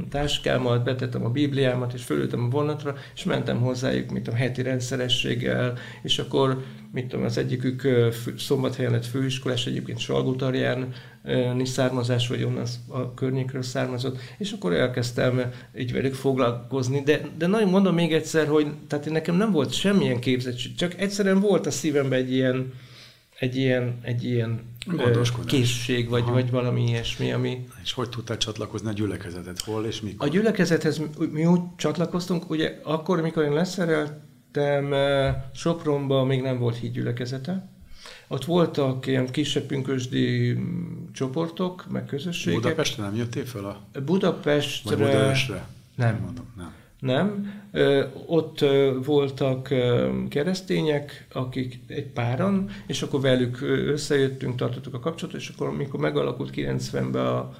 [0.09, 5.77] táskámat, betettem a Bibliámat, és fölültem a vonatra, és mentem hozzájuk, mit tudom, heti rendszerességgel,
[6.01, 7.87] és akkor, mit tudom, az egyikük
[8.37, 15.41] szombathelyen lett főiskolás, egyébként Salgótarján ö, származás, vagy onnan a környékről származott, és akkor elkezdtem
[15.77, 20.19] így velük foglalkozni, de, de nagyon mondom még egyszer, hogy tehát nekem nem volt semmilyen
[20.19, 22.73] képzettség, csak egyszerűen volt a szívemben egy ilyen,
[23.39, 25.51] egy ilyen, egy ilyen Gondoskodás.
[25.51, 26.31] készség, vagy, Aha.
[26.31, 29.59] vagy valami ilyesmi, ami, És hogy tudtál csatlakozni a gyülekezetet?
[29.59, 30.27] Hol és mikor?
[30.27, 36.75] a gyülekezethez mi- úgy csatlakoztunk, ugye akkor, mikor én leszereltem eh, Sopronba, még nem volt
[36.77, 37.69] hídgyülekezete.
[38.27, 40.57] Ott voltak ilyen kisebb pünkösdi
[41.13, 42.61] csoportok, meg közösségek.
[42.61, 43.81] Budapestre nem jöttél föl a...
[44.05, 44.95] Budapestre...
[44.95, 45.67] Vagy Budaörsre?
[45.95, 46.19] Nem.
[46.25, 46.73] Mondom, nem.
[46.99, 47.53] Nem.
[48.25, 48.65] Ott
[49.05, 49.73] voltak
[50.29, 56.53] keresztények, akik egy páran, és akkor velük összejöttünk, tartottuk a kapcsolatot, és akkor, amikor megalakult
[56.55, 57.53] 90-ben a,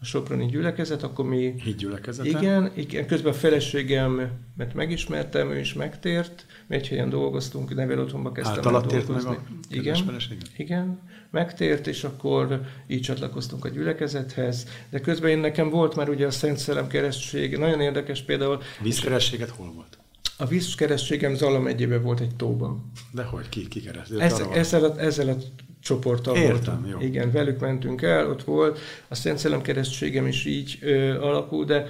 [0.00, 2.28] a Soproni gyülekezet, akkor mi Hídgyülekezete?
[2.28, 8.58] igen, igen, közben a feleségemet megismertem, ő is megtért, egy helyen dolgoztunk, nevelőotthonba kezdtem el
[8.58, 9.30] Általad meg dolgozni.
[9.30, 10.46] a Igen, kedves feleséged?
[10.56, 16.26] igen, megtért, és akkor így csatlakoztunk a gyülekezethez, de közben én nekem volt már ugye
[16.26, 19.98] a Szent Szellem keresztség, nagyon érdekes például, Vízkerességet hol volt?
[20.40, 22.90] A vízkeresztségem Zala megyében volt egy tóban.
[23.12, 23.48] De hogy?
[23.48, 24.18] Ki, ki keresett?
[24.18, 25.36] Ez, ezzel, a, ezzel a
[25.80, 26.86] csoporttal Értem, voltam.
[26.86, 27.00] jó.
[27.00, 28.78] Igen, velük mentünk el, ott volt.
[29.08, 31.86] A Szent Szellem keresztségem is így ö, alakul, de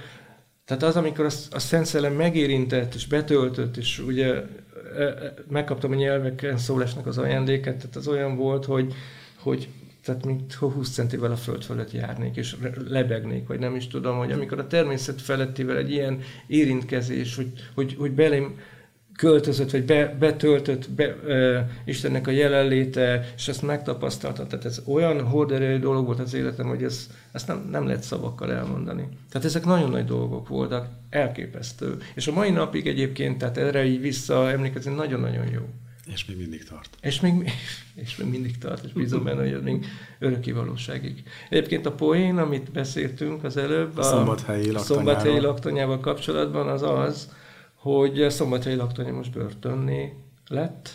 [0.65, 4.43] tehát az, amikor a, a Szent Szellem megérintett és betöltött, és ugye
[5.49, 8.93] megkaptam a nyelveken szólásnak az ajándéket, tehát az olyan volt, hogy,
[9.39, 9.67] hogy
[10.03, 12.55] tehát mint 20 centivel a föld fölött járnék, és
[12.87, 17.95] lebegnék, vagy nem is tudom, hogy amikor a természet felettével egy ilyen érintkezés, hogy, hogy,
[17.99, 18.55] hogy belém
[19.21, 24.47] költözött, vagy be, betöltött be, ö, Istennek a jelenléte, és ezt megtapasztalta.
[24.47, 28.51] Tehát ez olyan horderejű dolog volt az életem, hogy ez, ezt nem, nem lehet szavakkal
[28.53, 29.07] elmondani.
[29.31, 31.97] Tehát ezek nagyon nagy dolgok voltak, elképesztő.
[32.15, 35.61] És a mai napig egyébként, tehát erre így vissza emlékezni, nagyon-nagyon jó.
[36.13, 36.97] És még mindig tart.
[37.01, 37.51] És még,
[38.03, 39.85] és még mindig tart, és bízom benne, hogy ez még
[40.19, 41.23] öröki valóságig.
[41.49, 44.83] Egyébként a poén, amit beszéltünk az előbb, A szombathelyi a laktanyáról.
[44.83, 47.31] szombathelyi laktanyával kapcsolatban, az az,
[47.75, 50.13] hogy a szombathelyi laktanya most börtönné
[50.47, 50.89] lett,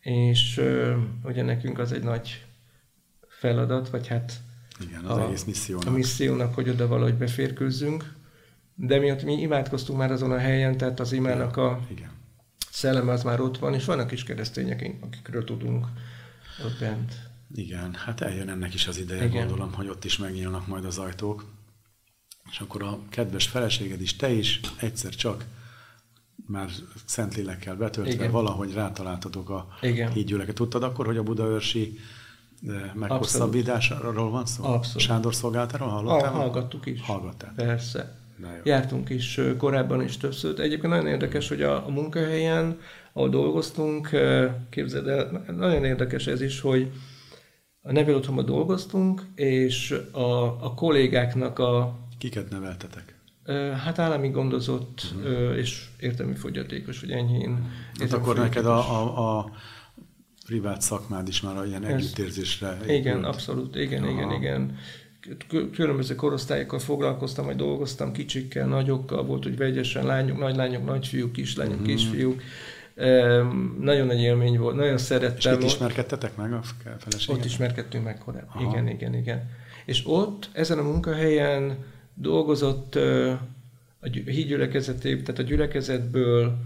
[0.00, 2.44] és ö, ugye nekünk az egy nagy
[3.28, 4.32] feladat, vagy hát
[4.80, 5.86] Igen, az a, egész missziónak.
[5.86, 8.14] a missziónak, hogy oda valahogy beférkőzzünk.
[8.74, 12.10] De miatt mi imádkoztunk már azon a helyen, tehát az imának a Igen.
[12.76, 15.86] Szelleme az már ott van, és vannak is keresztények, akikről tudunk
[16.64, 17.14] ott bent.
[17.54, 19.46] Igen, hát eljön ennek is az ideje, Igen.
[19.46, 21.44] Gondolom, hogy ott is megnyílnak majd az ajtók.
[22.50, 25.44] És akkor a kedves feleséged is, te is egyszer csak
[26.46, 26.70] már
[27.04, 28.30] Szentlélekkel betöltve Igen.
[28.30, 30.12] valahogy rátaláltatok a Igen.
[30.12, 30.54] hídgyüleket.
[30.54, 31.98] Tudtad akkor, hogy a budaörsi
[32.66, 34.64] eh, meghosszabbításról van szó?
[34.64, 35.02] Abszolút.
[35.02, 36.32] Sándor szolgáltáról hallottál?
[36.32, 37.00] hallgattuk is.
[37.00, 37.52] Hallgattál.
[37.54, 38.25] Persze.
[38.40, 38.60] De.
[38.64, 40.60] Jártunk is korábban is többször.
[40.60, 42.78] Egyébként nagyon érdekes, hogy a, a munkahelyen,
[43.12, 44.10] ahol dolgoztunk,
[44.70, 46.90] képzeld el, nagyon érdekes ez is, hogy
[47.82, 53.14] a nevelőotthonban dolgoztunk, és a, a kollégáknak a Kiket neveltetek?
[53.84, 57.70] hát állami gondozott ö, és értelmi fogyatékos, vagy enyhén.
[58.00, 59.50] Hát akkor neked a, a, a
[60.46, 63.24] privát szakmád is már ilyen Ez- együttérzésre Igen, épült.
[63.24, 64.36] abszolút, igen, igen, Aha.
[64.36, 64.66] igen.
[64.66, 64.78] Kül-
[65.72, 71.78] Különböző korosztályokkal foglalkoztam, vagy dolgoztam kicsikkel, nagyokkal, volt, hogy vegyesen lányok, nagy lányok, nagyfiúk, kislányok,
[71.78, 71.84] Mhm.
[71.86, 72.42] kisfiúk.
[73.80, 75.52] Nagyon nagy élmény volt, nagyon szerettem.
[75.52, 76.62] És itt ismerkedtetek meg a
[76.98, 77.38] feleséget?
[77.38, 78.62] Ott ismerkedtünk meg korábban.
[78.62, 78.70] Aha.
[78.70, 79.50] Igen, igen, igen.
[79.84, 81.76] És ott, ezen a munkahelyen
[82.14, 82.94] dolgozott
[84.00, 86.56] a hídgyülekezetében, tehát a gyülekezetből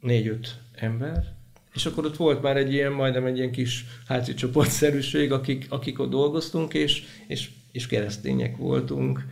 [0.00, 1.32] négy-öt ember,
[1.74, 5.98] és akkor ott volt már egy ilyen, majdnem egy ilyen kis házi csoportszerűség, akik, akik
[6.00, 9.24] ott dolgoztunk, és, és, és keresztények voltunk.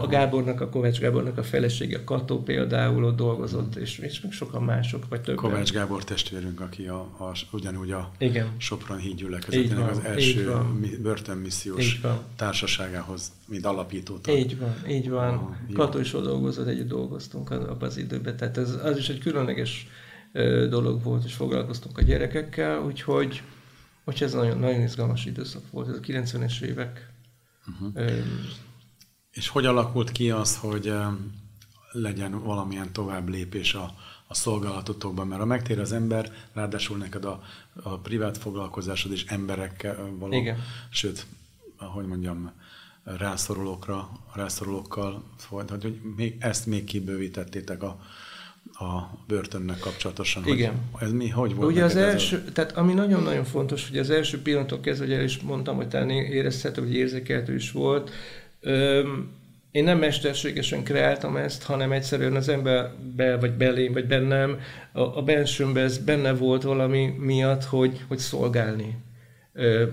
[0.00, 4.32] A Gábornak, a Kovács Gábornak a felesége, a Kató például ott dolgozott, és, és még
[4.32, 5.42] sokan mások, vagy többen.
[5.42, 8.46] Kovács Gábor testvérünk, aki a, a, ugyanúgy a Igen.
[8.56, 10.56] Sopron hídgyülekezetének az első
[11.02, 12.00] börtönmissziós
[12.36, 14.18] társaságához, mint alapító.
[14.28, 15.34] Így van, így van.
[15.34, 19.18] Ah, Kató is ott dolgozott, együtt dolgoztunk abban az időben, tehát ez, az is egy
[19.18, 19.86] különleges
[20.68, 23.42] dolog volt, és foglalkoztunk a gyerekekkel, úgyhogy,
[24.04, 27.12] úgyhogy ez nagyon, nagyon izgalmas időszak volt, ez a 90-es évek.
[27.66, 28.16] Uh-huh.
[29.30, 30.92] És hogy alakult ki az, hogy
[31.90, 33.94] legyen valamilyen tovább lépés a,
[34.26, 37.42] a szolgálatotokban, mert ha megtér az ember, ráadásul neked a,
[37.82, 40.58] a privát foglalkozásod és emberekkel való, Igen.
[40.90, 41.26] sőt,
[41.76, 42.52] ahogy mondjam,
[43.04, 48.00] rászorulókra, rászorulókkal, hogy még, ezt még kibővítettétek a,
[48.74, 50.46] a börtönnek kapcsolatosan.
[50.46, 50.72] Igen.
[50.90, 52.52] Hogy ez mi, hogy volt Ugye az első, a...
[52.52, 56.10] tehát ami nagyon-nagyon fontos, hogy az első pillanatok kezdve, hogy el is mondtam, hogy talán
[56.10, 58.10] érezhető, hogy érzékelhető is volt,
[58.60, 59.30] Öm,
[59.70, 64.60] én nem mesterségesen kreáltam ezt, hanem egyszerűen az emberbe, vagy belém, vagy bennem,
[64.92, 68.96] a, a bensőmben ez benne volt valami miatt, hogy, hogy szolgálni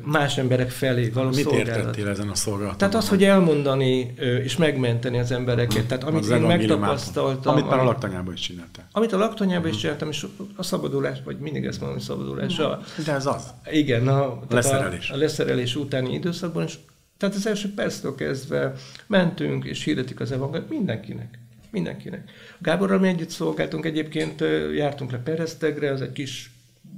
[0.04, 1.68] más emberek felé való Mit szolgálat.
[1.68, 2.78] értettél ezen a szolgálaton?
[2.78, 5.86] Tehát az, hogy elmondani és megmenteni az embereket.
[5.86, 7.54] Tehát amit az én megtapasztaltam.
[7.54, 8.88] Amit már a laktanyában is csináltál.
[8.92, 12.60] Amit a laktanyában is csináltam, és a szabadulás, vagy mindig ezt mondom, hogy szabadulás.
[12.60, 13.44] A, De ez az.
[13.72, 15.10] Igen, a, leszerelés.
[15.10, 16.78] A, a leszerelés utáni időszakban, és
[17.18, 18.74] tehát az első perctől kezdve
[19.08, 21.40] mentünk, és hirdetik az evangéliumot mindenkinek.
[21.72, 22.32] Mindenkinek.
[22.58, 24.44] Gáborral mi együtt szolgáltunk, egyébként
[24.76, 26.51] jártunk le Peresztegre, az egy kis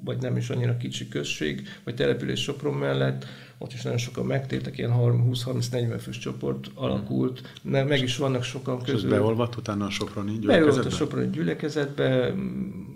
[0.05, 3.25] vagy nem is annyira kicsi község, vagy település Sopron mellett,
[3.57, 8.81] ott is nagyon sokan megtértek, ilyen 20-30-40 fős csoport alakult, ne, meg is vannak sokan
[8.81, 9.09] közül.
[9.09, 10.65] És beolvadt utána a Soproni gyülekezetbe?
[10.65, 12.33] Beolvadt a Soproni gyülekezetbe,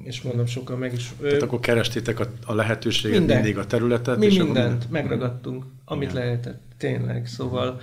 [0.03, 1.11] és mondom, sokan meg is...
[1.21, 3.35] Tehát akkor kerestétek a, a lehetőséget, Minden.
[3.35, 4.17] mindig a területet?
[4.17, 4.91] Mi és mindent akkor...
[4.91, 6.23] megragadtunk, amit Igen.
[6.23, 7.81] lehetett, tényleg, szóval...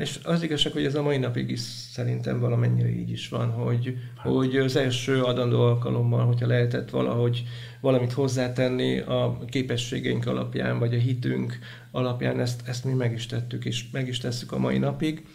[0.00, 3.96] És az igazság, hogy ez a mai napig is szerintem valamennyire így is van, hogy,
[4.16, 4.32] hát.
[4.32, 7.42] hogy az első adandó alkalommal, hogyha lehetett valahogy
[7.80, 11.58] valamit hozzátenni a képességeink alapján, vagy a hitünk
[11.90, 15.26] alapján, ezt, ezt mi meg is tettük, és meg is tesszük a mai napig.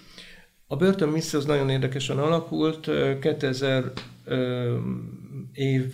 [0.68, 2.90] A börtön misszió az nagyon érdekesen alakult.
[3.20, 3.92] 2000
[5.54, 5.94] év,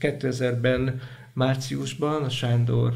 [0.00, 1.00] 2000-ben
[1.34, 2.94] márciusban a Sándor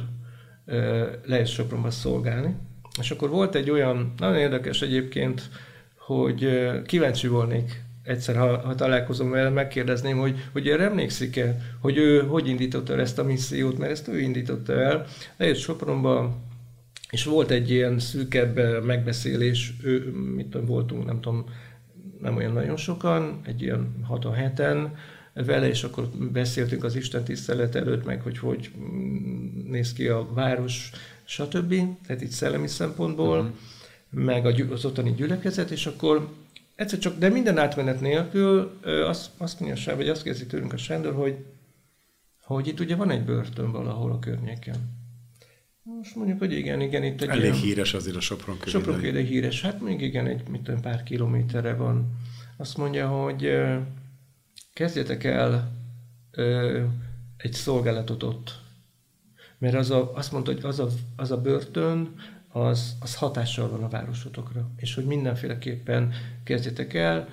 [1.24, 2.56] le Sopronba szolgálni,
[3.00, 5.48] és akkor volt egy olyan, nagyon érdekes egyébként,
[5.96, 6.48] hogy
[6.86, 12.48] kíváncsi volnék egyszer, ha, ha találkozom vele, megkérdezném, hogy, hogy erre emlékszik-e, hogy ő hogy
[12.48, 15.06] indította el ezt a missziót, mert ezt ő indította el.
[15.36, 16.36] Lejött Sopronba,
[17.10, 21.44] és volt egy ilyen szűkebb megbeszélés, ő, mit tudom, voltunk, nem tudom,
[22.20, 24.96] nem olyan nagyon sokan, egy ilyen 6 heten
[25.34, 28.70] vele, és akkor beszéltünk az Isten tisztelet előtt, meg hogy hogy
[29.68, 30.90] néz ki a város,
[31.24, 31.74] stb.
[32.06, 34.24] Tehát itt szellemi szempontból, uh-huh.
[34.24, 36.28] meg az ottani gyülekezet, és akkor
[36.74, 41.14] egyszer csak, de minden átmenet nélkül azt, azt mondja, vagy azt kérdezi tőlünk a Sándor,
[41.14, 41.36] hogy,
[42.42, 45.02] hogy itt ugye van egy börtön valahol a környéken.
[45.82, 49.62] Most mondjuk, hogy igen, igen, itt egy Elég ilyen, híres azért a Sopron Sopron híres,
[49.62, 52.18] hát még igen, egy mit tudom, pár kilométerre van.
[52.56, 53.50] Azt mondja, hogy
[54.72, 55.72] kezdjetek el
[57.36, 58.62] egy szolgálatot ott.
[59.58, 62.14] Mert az a, azt mondta, hogy az a, az a börtön,
[62.52, 66.12] az, az hatással van a városotokra, és hogy mindenféleképpen
[66.44, 67.28] kezdjetek el,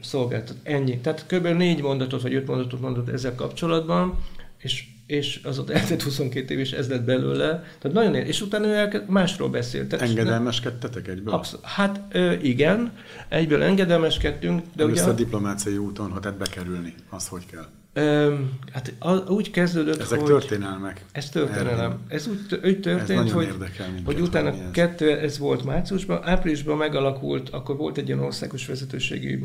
[0.00, 0.56] szolgáltat.
[0.62, 0.98] Ennyi.
[0.98, 1.46] Tehát kb.
[1.46, 4.18] négy mondatot vagy öt mondatot mondott ezzel kapcsolatban,
[4.58, 7.64] és és az ott eltett 22 év, és ez lett belőle.
[7.78, 9.88] Tehát nagyon ér, és utána ő elkezd, másról beszélt.
[9.88, 11.34] Tehát Engedelmeskedtetek egyből?
[11.34, 12.92] Abszol- hát ö, igen,
[13.28, 14.62] egyből engedelmeskedtünk.
[14.74, 17.66] De Először ugye, a diplomáciai úton, ha tehát bekerülni, az hogy kell?
[17.92, 18.34] Ö,
[18.72, 20.28] hát a, úgy kezdődött, Ezek hogy...
[20.28, 21.04] történelmek.
[21.12, 21.98] Ez történelem.
[22.08, 27.48] Ez úgy, úgy történt, ez hogy, minket, hogy utána kettő, ez volt márciusban, áprilisban megalakult,
[27.48, 29.38] akkor volt egy ilyen országos vezetőségi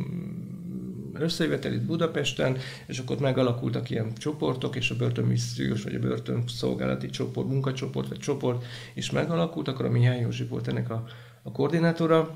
[1.21, 7.09] összejövetel itt Budapesten, és akkor megalakultak ilyen csoportok, és a börtönmissziós vagy a börtön szolgálati
[7.09, 11.03] csoport, munkacsoport vagy csoport is megalakult, akkor a Mihály Józsi volt ennek a,
[11.43, 12.35] a koordinátora,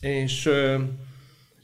[0.00, 0.50] és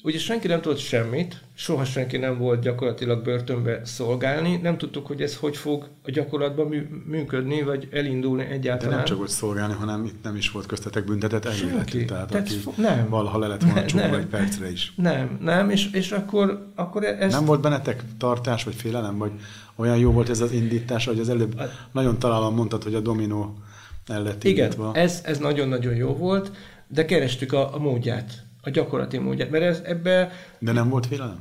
[0.05, 5.23] ugye senki nem tudott semmit, soha senki nem volt gyakorlatilag börtönbe szolgálni, nem tudtuk, hogy
[5.23, 6.67] ez hogy fog a gyakorlatban
[7.07, 8.91] működni, vagy elindulni egyáltalán.
[8.91, 12.47] De nem csak hogy szolgálni, hanem itt nem is volt köztetek büntetett elméletű, tehát, tehát
[12.47, 13.09] aki nem.
[13.09, 14.93] valaha le lett volna csukva egy percre is.
[14.97, 17.33] Nem, nem, és, és akkor, akkor ez...
[17.33, 19.33] Nem volt bennetek tartás, vagy félelem, vagy
[19.77, 23.01] olyan jó volt ez az indítás, hogy az előbb hát, nagyon találom mondtad, hogy a
[23.01, 23.55] dominó
[24.07, 26.51] el lett Igen, ez, ez nagyon-nagyon jó volt,
[26.87, 30.33] de kerestük a, a módját a gyakorlati módját, mert ez ebbe...
[30.59, 31.39] De nem volt félelem?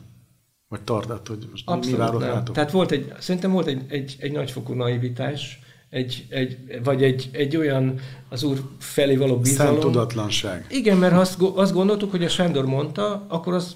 [0.67, 2.29] Vagy tartott, hogy most Abszolút mi várott nem.
[2.29, 2.55] rátok?
[2.55, 5.59] Tehát volt egy, szerintem volt egy, egy, egy nagyfokú naivitás,
[5.89, 9.79] egy, egy, vagy egy, egy olyan az úr felé való bizalom.
[9.79, 10.65] tudatlanság.
[10.69, 13.75] Igen, mert ha azt, azt gondoltuk, hogy a Sándor mondta, akkor az,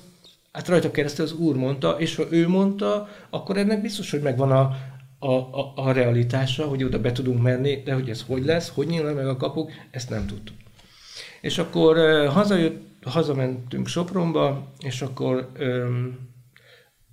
[0.52, 4.52] hát rajta keresztül az úr mondta, és ha ő mondta, akkor ennek biztos, hogy megvan
[4.52, 4.78] a,
[5.20, 8.88] a, a, a realitása, hogy oda be tudunk menni, de hogy ez hogy lesz, hogy
[8.88, 10.56] nyílnak meg a kapuk, ezt nem tudtuk.
[11.42, 16.18] És akkor uh, hazajött, hazamentünk Sopronba, és akkor um,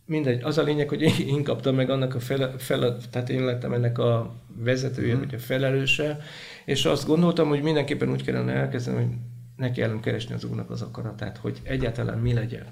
[0.07, 3.73] mindegy, az a lényeg, hogy én kaptam meg annak a fel, fel tehát én lettem
[3.73, 5.19] ennek a vezetője, mm.
[5.19, 6.21] vagy a felelőse,
[6.65, 9.13] és azt gondoltam, hogy mindenképpen úgy kellene elkezdeni, hogy
[9.57, 12.67] neki kellene keresni az úrnak az akaratát, hogy egyáltalán mi legyen.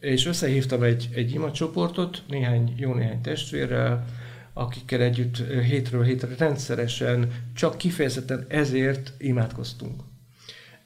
[0.00, 4.04] És összehívtam egy, egy ima csoportot, néhány, jó néhány testvérrel,
[4.52, 10.02] akikkel együtt hétről hétre rendszeresen, csak kifejezetten ezért imádkoztunk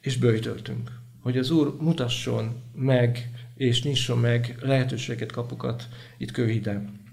[0.00, 0.90] és bőjtöltünk.
[1.22, 7.06] Hogy az Úr mutasson meg, és nyisson meg lehetőséget, kapukat itt Kőhiden.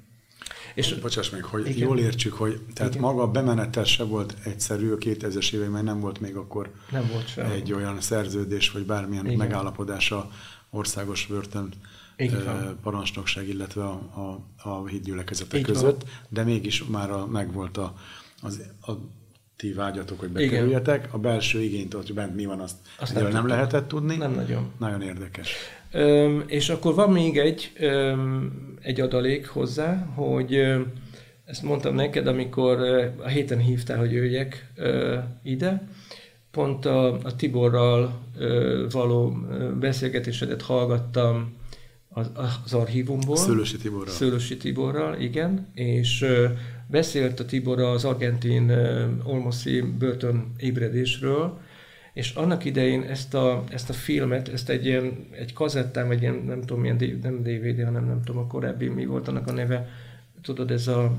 [0.74, 1.88] És, Bocsáss meg, hogy igen.
[1.88, 3.06] jól értsük, hogy tehát igen.
[3.06, 7.28] maga a bemenetel se volt egyszerű a 2000-es években, nem volt még akkor nem volt
[7.28, 7.52] sem.
[7.52, 9.38] egy olyan szerződés, vagy bármilyen igen.
[9.38, 10.32] megállapodása
[10.70, 11.74] országos börtön
[12.18, 12.78] igen.
[12.82, 16.12] parancsnokság, illetve a, a, a hídgyülekezetek között, van.
[16.30, 17.96] de mégis már a, megvolt a,
[18.42, 18.92] az, a
[19.56, 21.14] ti vágyatok, hogy bekerüljetek.
[21.14, 24.16] A belső igényt, hogy bent mi van, azt, azt nem, nem lehetett tudni.
[24.16, 24.72] Nem nagyon.
[24.80, 25.56] Nagyon érdekes.
[25.92, 30.92] Öm, és akkor van még egy, öm, egy adalék hozzá, hogy öm,
[31.46, 32.80] ezt mondtam neked, amikor
[33.24, 35.88] a héten hívtál, hogy jöjjek ö, ide,
[36.52, 39.38] pont a, a Tiborral ö, való
[39.80, 41.54] beszélgetésedet hallgattam
[42.10, 42.32] az,
[42.66, 43.36] az archívumból.
[43.36, 44.14] Szőlősi Tiborral.
[44.14, 46.46] Szőlősi Tiborral, igen, és ö,
[46.88, 48.72] beszélt a Tibor az argentin
[49.24, 51.60] Olmoszi börtön ébredésről,
[52.14, 56.44] és annak idején ezt a, ezt a filmet, ezt egy ilyen, egy kazettán, vagy ilyen,
[56.48, 59.90] nem tudom, milyen, nem DVD, hanem nem tudom, a korábbi, mi volt annak a neve,
[60.42, 61.16] tudod, ez a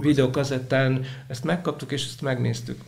[0.00, 2.80] videókazettán, ezt megkaptuk, és ezt megnéztük.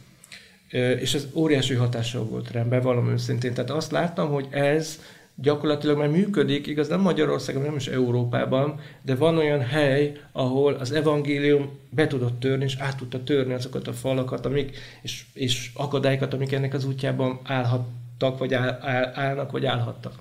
[1.01, 3.55] És ez óriási hatással volt rám, bevallom őszintén.
[3.55, 5.01] Tehát azt láttam, hogy ez
[5.43, 10.93] gyakorlatilag már működik, igaz nem Magyarországon, nem is Európában, de van olyan hely, ahol az
[10.93, 16.35] evangélium be tudott törni, és át tudta törni azokat a falakat, amik, és, és akadályokat,
[16.35, 20.15] amik ennek az útjában állhattak, vagy áll, áll, állnak, vagy állhattak.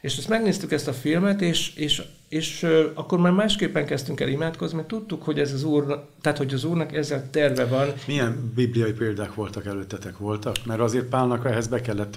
[0.00, 4.76] És ezt megnéztük ezt a filmet, és, és, és akkor már másképpen kezdtünk el imádkozni,
[4.76, 7.92] mert tudtuk, hogy ez az úr, tehát hogy az úrnak ezzel terve van.
[8.06, 10.56] Milyen bibliai példák voltak előttetek voltak?
[10.66, 12.14] Mert azért Pálnak ehhez be kellett,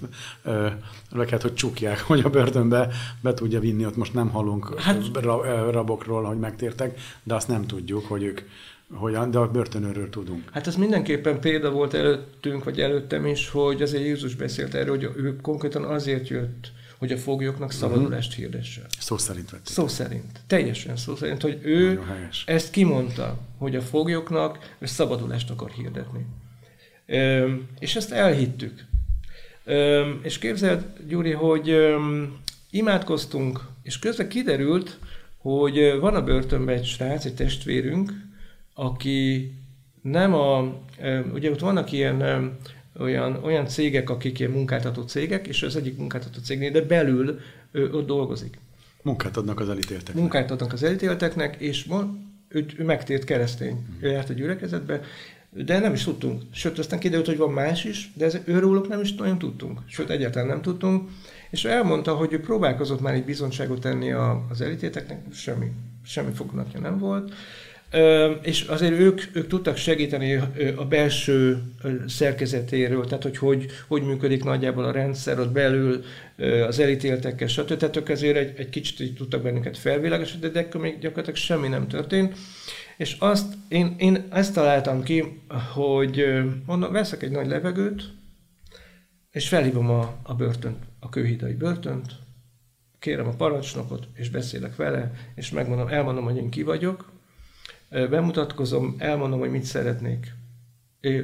[1.12, 2.90] be kellett, hogy csukják, hogy a börtönbe
[3.22, 5.02] be tudja vinni, ott most nem hallunk hát,
[5.72, 8.42] rabokról, hogy megtértek, de azt nem tudjuk, hogy ők
[8.94, 10.44] hogyan, de a börtönőről tudunk.
[10.52, 15.24] Hát ez mindenképpen példa volt előttünk, vagy előttem is, hogy azért Jézus beszélt erről, hogy
[15.24, 16.72] ő konkrétan azért jött,
[17.04, 17.78] hogy a foglyoknak mhm.
[17.78, 18.44] szabadulást uh-huh.
[18.44, 18.86] hirdessen.
[19.00, 19.74] Szó szerint vették.
[19.74, 20.40] Szó szerint.
[20.48, 22.02] Teljesen szó szerint, hogy ő
[22.46, 26.26] ezt kimondta, hogy a foglyoknak szabadulást akar hirdetni.
[27.08, 28.86] Üm, és ezt elhittük.
[29.66, 32.38] Üm, és képzeld, Gyuri, hogy üm,
[32.70, 34.98] imádkoztunk, és közben kiderült,
[35.38, 38.12] hogy van a börtönben egy srác, egy testvérünk,
[38.74, 39.52] aki
[40.02, 40.82] nem a,
[41.34, 42.58] ugye ott vannak ilyen
[43.00, 47.40] olyan, olyan cégek, akik ilyen munkáltató cégek, és az egyik munkáltató cégnél, de belül
[47.72, 48.58] ő ott dolgozik.
[49.02, 50.16] Munkát adnak az elítélteknek.
[50.16, 51.88] Munkát adnak az elítélteknek, és
[52.48, 53.74] ő, ő megtért keresztény.
[53.74, 54.04] Mm.
[54.04, 55.02] Ő járt a gyülekezetbe,
[55.50, 56.42] de nem is tudtunk.
[56.52, 59.80] Sőt, aztán kiderült, hogy van más is, de ez, őróluk nem is nagyon tudtunk.
[59.86, 61.10] Sőt, egyáltalán nem tudtunk.
[61.50, 65.72] És ő elmondta, hogy ő próbálkozott már egy bizonyságot tenni a, az elítélteknek, semmi,
[66.06, 67.34] semmi fognatja nem volt
[68.42, 70.34] és azért ők, ők tudtak segíteni
[70.76, 71.62] a belső
[72.08, 76.04] szerkezetéről, tehát hogy, hogy hogy működik nagyjából a rendszer ott belül,
[76.68, 77.78] az elítéltekkel, stb.
[77.78, 81.68] Tehát ők ezért egy, egy kicsit így tudtak bennünket felvilágosítani, de akkor még gyakorlatilag semmi
[81.68, 82.38] nem történt.
[82.98, 85.42] És azt, én, én ezt találtam ki,
[85.74, 86.26] hogy
[86.66, 88.04] mondom, veszek egy nagy levegőt,
[89.32, 92.12] és felhívom a, a börtönt, a kőhidai börtönt,
[93.00, 97.13] kérem a parancsnokot, és beszélek vele, és megmondom, elmondom, hogy én ki vagyok,
[98.10, 100.34] bemutatkozom, elmondom, hogy mit szeretnék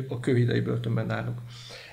[0.07, 1.41] a kőhidai börtönben náluk.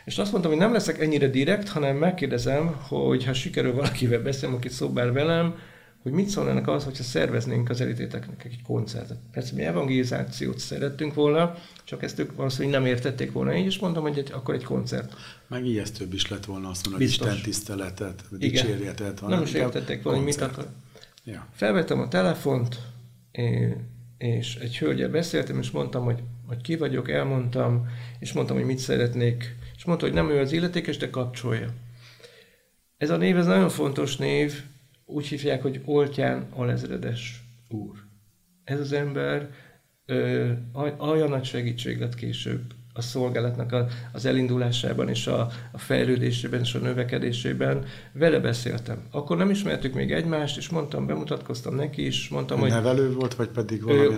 [0.05, 4.57] És azt mondtam, hogy nem leszek ennyire direkt, hanem megkérdezem, hogy ha sikerül valakivel beszélni,
[4.57, 5.55] aki szobál velem,
[6.03, 9.19] hogy mit szólnának az, hogyha szerveznénk az elitéteknek egy koncertet.
[9.33, 11.55] Persze mi evangelizációt szerettünk volna,
[11.85, 15.15] csak ezt ők valószínűleg nem értették volna így, és mondtam, hogy egy, akkor egy koncert.
[15.47, 19.21] Meg ijesztőbb is lett volna azt mondani, hogy Isten tiszteletet, dicsérjetet.
[19.27, 20.67] Nem is értették volna, hogy mit akar.
[21.25, 21.47] Ja.
[21.53, 22.79] Felvettem a telefont,
[24.19, 27.89] és egy hölgyel beszéltem, és mondtam, hogy, hogy ki vagyok, elmondtam,
[28.19, 31.69] és mondtam, hogy mit szeretnék, és mondta, hogy nem ő az illetékes, de kapcsolja.
[32.97, 34.63] Ez a név, ez nagyon fontos név,
[35.05, 37.97] úgy hívják, hogy Oltján Alezredes úr.
[38.65, 39.51] Ez az ember
[40.07, 40.53] ö,
[40.99, 42.63] olyan nagy segítség lett később
[42.97, 47.85] a szolgálatnak a, az elindulásában és a, a fejlődésében és a növekedésében.
[48.13, 49.03] Vele beszéltem.
[49.11, 52.71] Akkor nem ismertük még egymást, és mondtam, bemutatkoztam neki is, mondtam, hogy...
[52.71, 54.17] Nevelő volt, vagy pedig valami?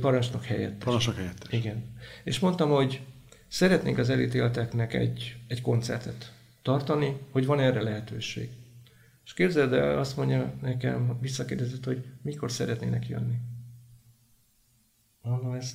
[0.00, 0.84] Parancsnok helyett.
[0.84, 1.46] Parancsnok helyett.
[1.50, 1.84] Igen.
[2.24, 3.00] És mondtam, hogy
[3.48, 6.32] szeretnénk az elítélteknek egy, egy koncertet
[6.62, 8.48] tartani, hogy van erre lehetőség.
[9.24, 13.34] És képzeld el, azt mondja nekem, visszakérdezett, hogy mikor szeretnének jönni.
[15.22, 15.72] Mondom, ez,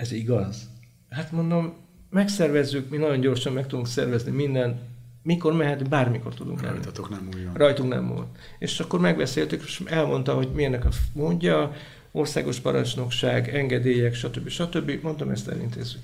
[0.00, 0.68] ez igaz.
[1.08, 1.72] Hát mondom,
[2.10, 4.80] megszervezzük, mi nagyon gyorsan meg tudunk szervezni minden,
[5.22, 6.74] mikor mehet, bármikor tudunk menni.
[6.74, 7.54] Rajtatok nem múljon.
[7.54, 8.26] Rajtunk nem múlt.
[8.58, 11.72] És akkor megbeszéltük, és elmondta, hogy milyennek a mondja,
[12.12, 14.48] országos parancsnokság, engedélyek, stb.
[14.48, 15.02] stb.
[15.02, 16.00] Mondtam, ezt elintézzük.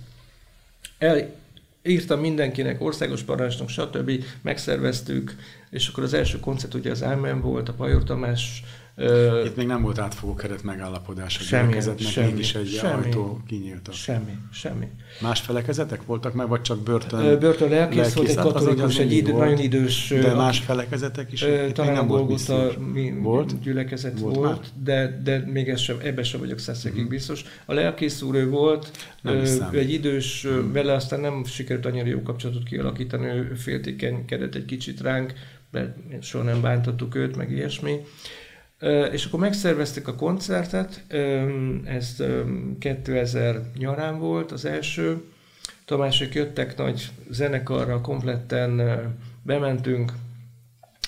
[0.99, 1.35] El,
[1.83, 4.25] írtam mindenkinek, országos parancsnok, stb.
[4.43, 5.37] Megszerveztük,
[5.71, 8.63] és akkor az első koncert ugye az Ámen volt, a Pajor Tamás
[9.45, 13.41] Itt még nem volt átfogó keret megállapodás a semmi, gyülekezetnek, semmi, mégis egy semmi, ajtó
[13.47, 13.93] kinyílt.
[13.93, 14.89] Semmi, semmi.
[15.21, 17.39] Más felekezetek voltak meg, vagy csak börtön?
[17.39, 20.09] Börtön lelkész, volt egy hát katolikus, egy idő, nagyon idős.
[20.09, 21.43] De más felekezetek is?
[21.43, 22.73] Ö, talán nem volt a
[23.21, 23.61] volt?
[23.61, 27.09] gyülekezet volt, volt de, de még ez sem, ebben sem vagyok százszerűen hmm.
[27.09, 27.45] biztos.
[27.67, 28.91] A lelkész úr ő volt,
[29.23, 29.35] nem
[29.73, 30.73] ő egy idős, hmm.
[30.73, 35.33] vele aztán nem sikerült annyira jó kapcsolatot kialakítani, ő féltékenykedett egy kicsit ránk,
[35.71, 38.01] mert soha nem bántottuk őt, meg ilyesmi.
[39.13, 41.05] És akkor megszerveztük a koncertet,
[41.85, 42.23] ez
[42.79, 45.23] 2000 nyarán volt az első,
[45.87, 48.83] Tamások jöttek nagy zenekarra, kompletten
[49.43, 50.13] bementünk,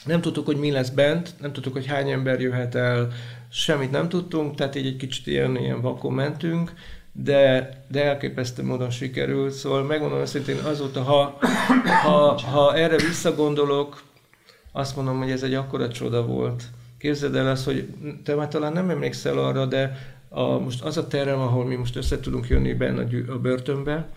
[0.04, 3.08] nem tudtuk, hogy mi lesz bent, nem tudtuk, hogy hány ember jöhet el,
[3.50, 6.72] semmit nem tudtunk, tehát így egy kicsit ilyen, ilyen vakon mentünk,
[7.12, 11.38] de, de elképesztő módon sikerült, szóval megmondom őszintén azóta, ha,
[12.02, 14.02] ha, ha erre visszagondolok,
[14.72, 16.64] azt mondom, hogy ez egy akkora csoda volt.
[16.98, 17.88] Képzeld el azt, hogy
[18.24, 19.96] te már talán nem emlékszel arra, de
[20.28, 24.08] a, most az a terem, ahol mi most össze tudunk jönni benne a, a börtönbe,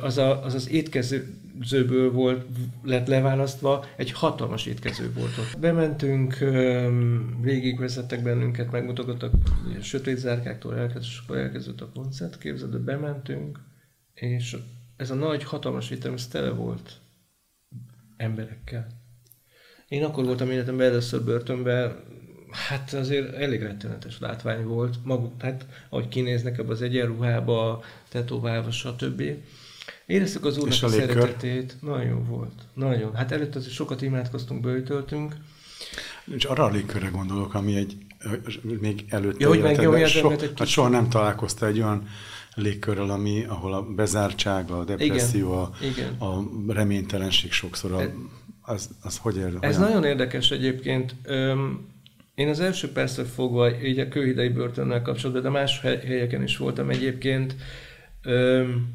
[0.00, 2.46] az, a, az az étkezőből volt,
[2.82, 5.60] lett leválasztva, egy hatalmas étkező volt ott.
[5.60, 6.38] Bementünk,
[7.40, 9.32] végigvezettek bennünket, megmutogattak
[9.82, 10.90] sötét zárkáktól
[11.24, 13.60] akkor elkezdett a koncert, képzeld, bementünk,
[14.14, 14.56] és
[14.96, 17.00] ez a nagy, hatalmas étterem, ez tele volt
[18.16, 18.86] emberekkel.
[19.94, 21.96] Én akkor voltam életemben először börtönben,
[22.50, 29.22] hát azért elég rettenetes látvány volt, maguk, hát ahogy kinéznek ebbe az egyenruhába, tetoválva, stb.
[30.06, 33.14] Éreztük az úrnak a, a szeretetét, nagyon volt, nagyon.
[33.14, 35.36] Hát előtt azért sokat imádkoztunk, bőjtöltünk.
[36.36, 37.96] És arra a légkörre gondolok, ami egy,
[38.62, 42.08] még előtt ja, hogy meg so, hát soha nem találkozta egy olyan
[42.54, 46.68] légkörrel, ami, ahol a bezártság, a depresszió, igen, a, igen.
[46.68, 48.14] a reménytelenség sokszor a, e-
[48.64, 49.56] az, az hogy ér?
[49.60, 49.88] Ez olyan?
[49.88, 51.14] nagyon érdekes egyébként.
[51.22, 51.88] Öm,
[52.34, 56.90] én az első perctől fogva így a kőhidei börtönnel kapcsolatban, de más helyeken is voltam
[56.90, 57.56] egyébként,
[58.22, 58.92] öm,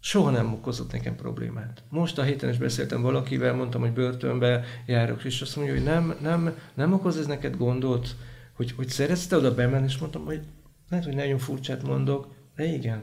[0.00, 1.82] soha nem okozott nekem problémát.
[1.88, 6.14] Most a héten is beszéltem valakivel, mondtam, hogy börtönbe járok, és azt mondja, hogy nem,
[6.22, 8.16] nem, nem okoz ez neked gondot,
[8.52, 10.40] hogy, hogy szeretsz te oda bemenni, és mondtam, hogy
[10.88, 13.02] lehet, hogy nagyon furcsát mondok, de igen,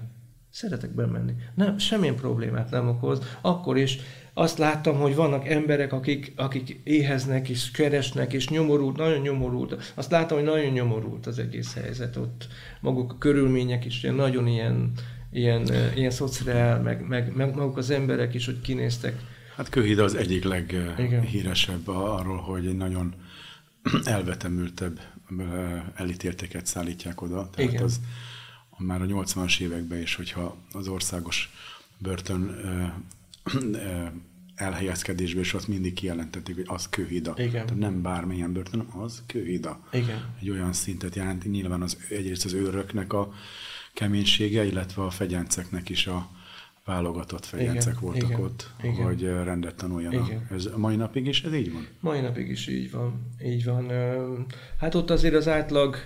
[0.50, 1.34] szeretek bemenni.
[1.56, 3.38] Nem, semmilyen problémát nem okoz.
[3.42, 4.00] Akkor is
[4.38, 9.92] azt láttam, hogy vannak emberek, akik, akik éheznek és keresnek, és nyomorult, nagyon nyomorult.
[9.94, 12.48] Azt láttam, hogy nagyon nyomorult az egész helyzet ott.
[12.80, 14.92] Maguk a körülmények is ilyen, nagyon ilyen,
[15.32, 19.20] ilyen, ilyen szociál, meg, meg, meg maguk az emberek is, hogy kinéztek.
[19.56, 23.14] Hát Kőhíd az egyik leghíresebb arról, hogy egy nagyon
[24.04, 25.00] elvetemültebb
[25.96, 27.50] elítélteket szállítják oda.
[27.50, 27.84] Tehát Igen.
[27.84, 28.00] az
[28.78, 31.50] már a 80-as években is, hogyha az országos
[31.98, 32.56] börtön
[34.56, 37.34] elhelyezkedésből, és azt mindig kijelentették, hogy az kőhida.
[37.38, 37.52] Igen.
[37.52, 39.80] Tehát nem bármilyen börtön, az kőhida.
[39.92, 40.36] Igen.
[40.42, 43.34] Egy olyan szintet jelenti, nyilván az, egyrészt az őröknek a
[43.94, 46.30] keménysége, illetve a fegyenceknek is a
[46.86, 49.06] válogatott fegyencek igen, voltak igen, ott, igen.
[49.06, 50.28] hogy rendet tanuljanak.
[50.28, 50.48] Igen.
[50.52, 51.88] Ez mai napig is ez így van?
[52.00, 53.32] Mai napig is így van.
[53.44, 53.92] Így van.
[54.80, 55.98] Hát ott azért az átlag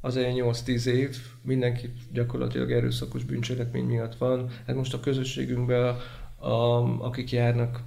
[0.00, 4.50] az egy 8-10 év, mindenki gyakorlatilag erőszakos bűncselekmény miatt van.
[4.66, 5.96] Hát most a közösségünkben
[6.42, 7.82] a, akik járnak,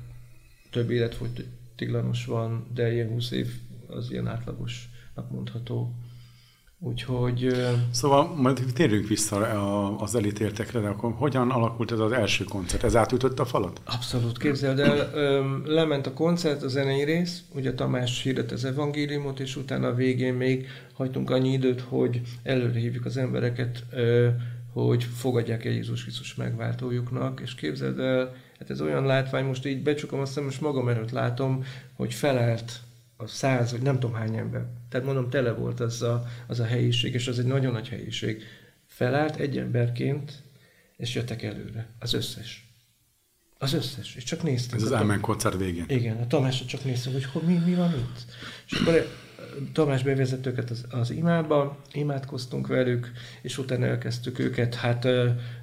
[0.72, 3.48] több életfogytiglanos van, de ilyen 20 év
[3.88, 5.94] az ilyen átlagosnak mondható.
[6.80, 7.52] Úgyhogy...
[7.92, 9.38] Szóval majd térjünk vissza
[9.98, 12.84] az elítéltekre, de akkor hogyan alakult ez az első koncert?
[12.84, 13.82] Ez átütött a falat?
[13.86, 15.10] Abszolút, képzeld el.
[15.66, 20.34] Lement a koncert, a zenei rész, ugye Tamás hirdet az evangéliumot, és utána a végén
[20.34, 23.86] még hagytunk annyi időt, hogy előre hívjuk az embereket,
[24.74, 29.84] hogy fogadják el Jézus Krisztus megváltójuknak, és képzeld el, hát ez olyan látvány, most így
[29.84, 32.80] becsukom, azt most magam előtt látom, hogy felállt
[33.18, 34.66] a száz, vagy nem tudom hány ember.
[34.90, 38.44] Tehát mondom, tele volt az a, az a helyiség, és az egy nagyon nagy helyiség.
[38.88, 40.44] Felállt egy emberként,
[40.98, 41.88] és jöttek előre.
[42.00, 42.66] Az összes.
[43.58, 44.16] Az összes.
[44.16, 44.80] És csak néztek.
[44.80, 45.86] Ez az Ámen koncert végén.
[45.88, 48.26] Igen, a Tamás csak hogy, hogy mi, mi van itt.
[48.66, 49.08] És akkor
[49.74, 55.08] Tamás bevezett őket az, az imába, imádkoztunk velük, és utána elkezdtük őket hát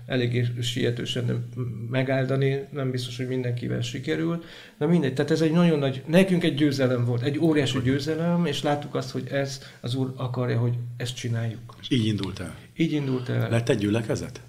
[0.06, 1.48] eléggé sietősen
[1.90, 4.44] megáldani, nem biztos, hogy mindenkivel sikerül.
[4.78, 8.62] Na mindegy, tehát ez egy nagyon nagy, nekünk egy győzelem volt, egy óriási győzelem, és
[8.62, 11.76] láttuk azt, hogy ez az Úr akarja, hogy ezt csináljuk.
[11.80, 12.56] És így indult el?
[12.76, 13.50] Így indult el.
[13.50, 14.40] Lett egy gyülekezet?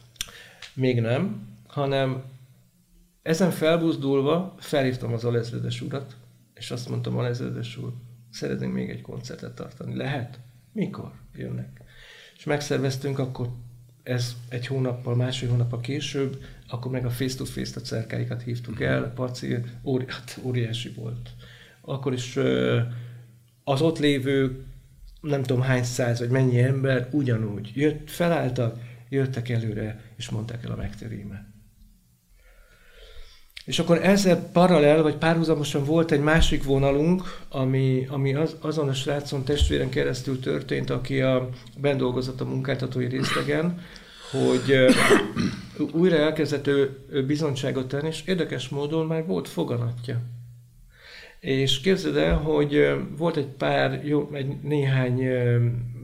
[0.74, 2.24] Még nem, hanem
[3.22, 6.16] ezen felbuzdulva felhívtam az alezredes urat,
[6.54, 7.94] és azt mondtam, alezredes úr,
[8.34, 9.96] szeretnénk még egy koncertet tartani.
[9.96, 10.40] Lehet?
[10.72, 11.82] Mikor jönnek?
[12.38, 13.50] És megszerveztünk, akkor
[14.04, 19.58] ez egy hónappal, másfél hónappal később, akkor meg a face-to-face-t a cerkáikat hívtuk el, Paci
[19.84, 21.30] óri, hát óriási volt.
[21.82, 22.38] Akkor is
[23.64, 24.66] az ott lévő
[25.22, 28.80] nem tudom hány száz, vagy mennyi ember ugyanúgy jött, felálltak,
[29.10, 31.53] jöttek előre, és mondták el a megterímet.
[33.66, 38.94] És akkor ezzel paralel, vagy párhuzamosan volt egy másik vonalunk, ami, ami az, azon a
[38.94, 43.82] srácon testvéren keresztül történt, aki a, bent dolgozott a munkáltatói részlegen,
[44.32, 44.86] hogy
[45.92, 50.22] újra elkezdett ő, ő bizonyságot tenni, és érdekes módon már volt foganatja.
[51.40, 55.28] És képzeld el, hogy volt egy pár, jó, egy néhány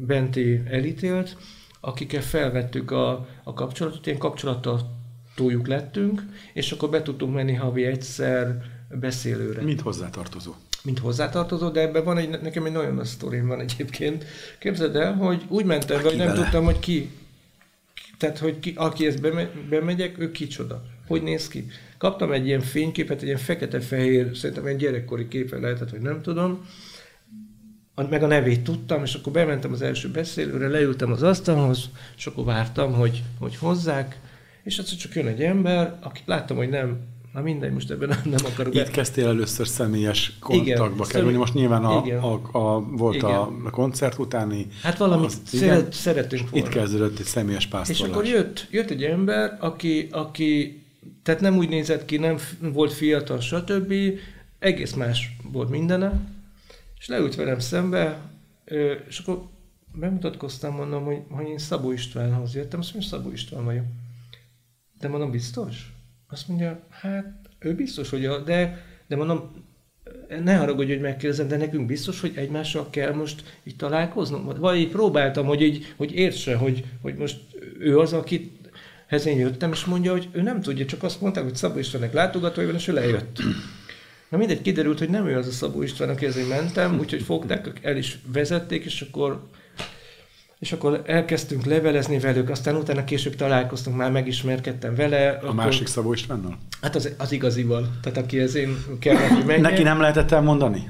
[0.05, 1.37] benti elítélt,
[1.79, 4.98] akikkel felvettük a, a kapcsolatot, ilyen kapcsolattal
[5.39, 6.23] túljuk lettünk,
[6.53, 8.61] és akkor be tudtunk menni havi egyszer
[8.99, 9.61] beszélőre.
[9.61, 10.53] Mint hozzátartozó.
[10.83, 14.25] Mint hozzátartozó, de ebben van egy, nekem egy nagyon nagy sztorim van egyébként.
[14.59, 17.09] Képzeld el, hogy úgy mentem, hogy nem tudtam, hogy ki.
[18.17, 20.83] Tehát, hogy ki, aki ezt beme, bemegyek, ő kicsoda.
[21.07, 21.67] Hogy néz ki?
[21.97, 26.65] Kaptam egy ilyen fényképet, egy ilyen fekete-fehér, szerintem egy gyerekkori képe lehetett, hogy nem tudom,
[28.09, 32.45] meg a nevét tudtam, és akkor bementem az első beszélőre, leültem az asztalhoz, és akkor
[32.45, 34.19] vártam, hogy, hogy hozzák,
[34.63, 36.97] és egyszer csak jön egy ember, akit láttam, hogy nem,
[37.33, 38.75] na mindegy, most ebben nem, nem akarok.
[38.75, 43.29] Itt kezdtél először személyes kontaktba kerülni, most nyilván a, a, a, volt igen.
[43.65, 44.67] a koncert utáni...
[44.81, 46.65] Hát valamit az, szeret, igen, szeretünk volna.
[46.65, 48.07] Itt kezdődött egy személyes pásztorlás.
[48.07, 50.83] És akkor jött, jött egy ember, aki, aki
[51.23, 53.93] tehát nem úgy nézett ki, nem volt fiatal, stb.
[54.59, 56.19] Egész más volt mindene,
[56.99, 58.19] és leült velem szembe,
[59.07, 59.43] és akkor
[59.93, 63.83] bemutatkoztam, mondom, hogy, hogy én Szabó Istvánhoz jöttem, azt mondja, Szabó István vagyok.
[64.99, 65.93] De mondom, biztos?
[66.27, 69.67] Azt mondja, hát ő biztos, hogy a, de, de mondom,
[70.43, 74.57] ne haragudj, hogy megkérdezem, de nekünk biztos, hogy egymással kell most így találkoznunk?
[74.57, 77.39] Vagy így próbáltam, hogy, így, hogy értse, hogy, hogy most
[77.79, 78.69] ő az, akit
[79.07, 82.13] hez én jöttem, és mondja, hogy ő nem tudja, csak azt mondták, hogy Szabó Istvánnek
[82.13, 83.39] látogatói van, és ő lejött.
[84.29, 87.79] Na mindegy, kiderült, hogy nem ő az a Szabó István, aki ezért mentem, úgyhogy fogták,
[87.81, 89.49] el is vezették, és akkor
[90.59, 95.29] és akkor elkezdtünk levelezni velük, aztán utána később találkoztunk, már megismerkedtem vele.
[95.29, 95.53] A akkor...
[95.53, 96.57] másik Szabó Istvánnal?
[96.81, 99.61] Hát az, az igazival, tehát aki ez én kellett, hogy menjen.
[99.61, 100.89] Neki nem lehetett elmondani?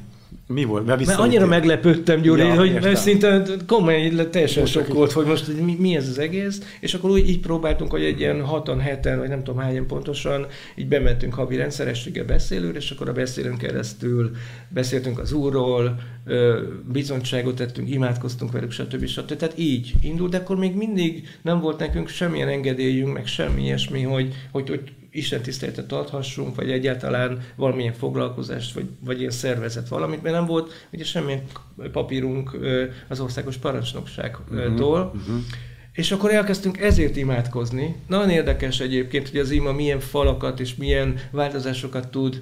[0.53, 0.85] Mi volt?
[0.85, 2.95] Mert, annyira meglepődtem, Gyuri, ja, hogy értem.
[2.95, 7.29] szinte komolyan teljesen sok volt, hogy most mi, mi, ez az egész, és akkor úgy
[7.29, 11.55] így próbáltunk, hogy egy ilyen hatan, heten, vagy nem tudom hányan pontosan, így bementünk havi
[11.55, 14.31] rendszerességgel beszélőre, és akkor a beszélőn keresztül
[14.69, 15.99] beszéltünk az úrról,
[16.91, 19.05] bizonyságot tettünk, imádkoztunk velük, stb.
[19.05, 19.35] stb.
[19.35, 24.01] Tehát így indult, de akkor még mindig nem volt nekünk semmilyen engedélyünk, meg semmi ilyesmi,
[24.01, 30.21] hogy, hogy, hogy Isten tiszteletet tarthassunk, vagy egyáltalán valamilyen foglalkozást, vagy, vagy ilyen szervezet valamit,
[30.21, 31.43] mert nem volt ugye semmilyen
[31.91, 32.57] papírunk
[33.07, 34.99] az országos parancsnokságtól.
[34.99, 35.43] Uh-huh, uh-huh.
[35.93, 37.95] És akkor elkezdtünk ezért imádkozni.
[38.07, 42.41] Nagyon érdekes egyébként, hogy az ima milyen falakat és milyen változásokat tud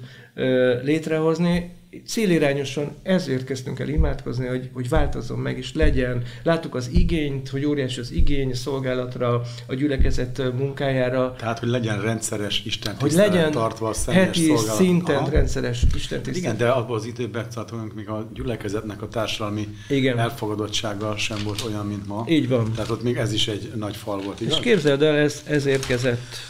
[0.82, 1.76] létrehozni,
[2.06, 6.22] célirányosan ezért kezdtünk el imádkozni, hogy, hogy változzon meg, és legyen.
[6.42, 11.34] Láttuk az igényt, hogy óriási az igény a szolgálatra, a gyülekezet munkájára.
[11.38, 14.76] Tehát, hogy legyen rendszeres Isten hogy legyen tartva a heti szolgálat.
[14.76, 15.30] szinten Aha.
[15.30, 16.36] rendszeres Isten tisztelet.
[16.36, 20.18] Igen, de abban az időben tartunk, még a gyülekezetnek a társadalmi Igen.
[20.18, 22.24] elfogadottsága sem volt olyan, mint ma.
[22.28, 22.72] Így van.
[22.72, 24.54] Tehát ott még ez is egy nagy fal volt, igaz?
[24.54, 26.47] És képzeld el, ez, ez érkezett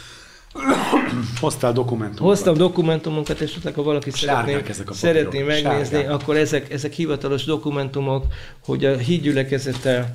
[1.39, 2.27] Hoztál dokumentumokat.
[2.35, 6.11] Hoztam dokumentumokat, és ha valaki szeretné, ezek a szeretné megnézni, sárgák.
[6.11, 8.25] akkor ezek, ezek hivatalos dokumentumok,
[8.65, 10.13] hogy a hídgyülekezete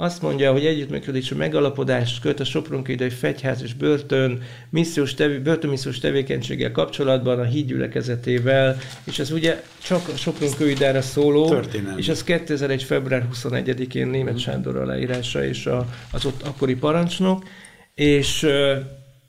[0.00, 6.72] azt mondja, hogy együttműködési megalapodást köt a Sopronkédai Fegyház és Börtön missziós tevé, börtönmissziós tevékenységgel
[6.72, 12.00] kapcsolatban a hídgyülekezetével, és ez ugye csak a Sopronkőidára szóló, Történelmi.
[12.00, 12.82] és ez 2001.
[12.82, 17.44] február 21-én német Sándor aláírása és a, az ott akkori parancsnok,
[17.94, 18.46] és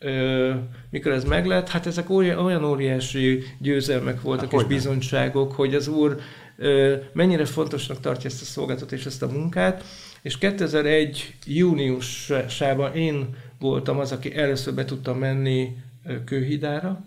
[0.02, 0.54] ö,
[0.90, 4.76] mikor ez meglett, hát ezek olyan, olyan óriási győzelmek voltak Há, és hogyne.
[4.76, 6.18] bizonyságok, hogy az úr
[6.58, 9.84] ö, mennyire fontosnak tartja ezt a szolgáltatást és ezt a munkát,
[10.22, 15.76] és 2001 júniusában én voltam az, aki először be tudtam menni
[16.26, 17.06] Kőhidára.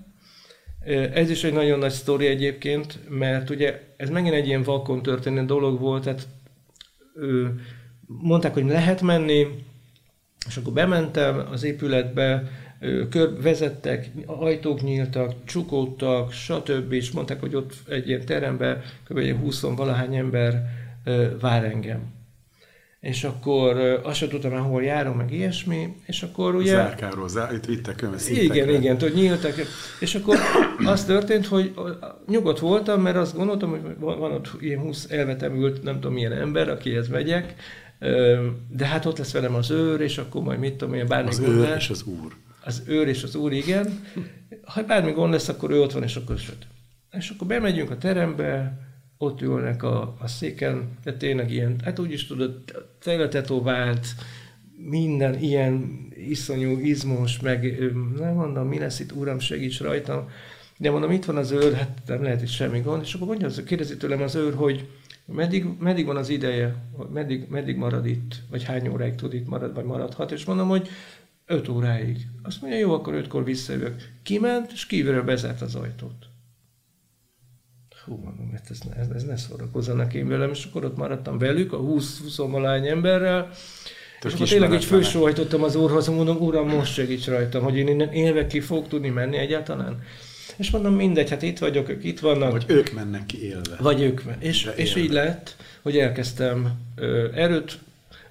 [1.13, 5.45] Ez is egy nagyon nagy sztori egyébként, mert ugye ez megint egy ilyen vakon történő
[5.45, 6.27] dolog volt, tehát
[8.07, 9.47] mondták, hogy lehet menni,
[10.47, 12.51] és akkor bementem az épületbe,
[13.11, 16.93] kör vezettek, ajtók nyíltak, csukódtak, stb.
[16.93, 19.19] És mondták, hogy ott egy ilyen teremben kb.
[19.19, 20.63] egy 20 valahány ember
[21.05, 22.13] ö, vár engem.
[23.01, 26.73] És akkor azt sem tudtam hol járom, meg ilyesmi, és akkor ugye...
[26.73, 29.55] Zárkáról, zár, itt vittek Igen, igen, hogy nyíltak.
[30.01, 30.37] És akkor
[30.85, 31.75] az történt, hogy
[32.27, 36.33] nyugodt voltam, mert azt gondoltam, hogy van, van ott ilyen 20 elvetemült, nem tudom milyen
[36.33, 37.55] ember, akihez megyek,
[38.69, 41.39] de hát ott lesz velem az őr, és akkor majd mit tudom én, bármi Az
[41.39, 42.33] őr és az úr.
[42.65, 44.05] Az őr és az úr, igen.
[44.63, 46.67] Ha bármi gond lesz, akkor ő ott van, és akkor söt.
[47.11, 48.79] És akkor bemegyünk a terembe,
[49.19, 52.63] ott ülnek a, a széken, de tényleg ilyen, hát úgy is tudod,
[53.03, 54.07] teletetovált,
[54.77, 55.99] minden ilyen
[56.29, 57.79] iszonyú, izmos, meg
[58.19, 60.29] nem mondom, mi lesz itt, uram, segíts rajtam.
[60.77, 63.03] De mondom, itt van az őr, hát nem lehet itt semmi gond.
[63.03, 64.89] És akkor mondja, kérdezi tőlem az őr, hogy
[65.27, 66.75] meddig, meddig van az ideje,
[67.13, 70.33] meddig, meddig marad itt, vagy hány óráig tud itt marad, vagy maradhat.
[70.33, 70.89] És mondom, hogy
[71.47, 72.27] 5 óráig.
[72.43, 73.95] Azt mondja, jó, akkor ötkor visszajövök.
[74.23, 76.27] Kiment, és kívülről bezárt az ajtót.
[78.05, 81.73] Hú, mondom, hát ez, ez, ez ne szórakozzanak én velem, és akkor ott maradtam velük,
[81.73, 83.51] a 20-20 valány emberrel,
[84.25, 88.13] és akkor tényleg így fősóhajtottam az úrhoz, mondom, uram, most segíts rajtam, hogy én innen
[88.13, 90.03] élve ki fog tudni menni egyáltalán.
[90.57, 92.51] És mondom, mindegy, hát itt vagyok, ők itt vannak.
[92.51, 93.77] Vagy ők mennek ki élve.
[93.81, 94.21] Vagy ők.
[94.39, 95.01] És, De és élve.
[95.01, 97.79] így lett, hogy elkezdtem ö, erőt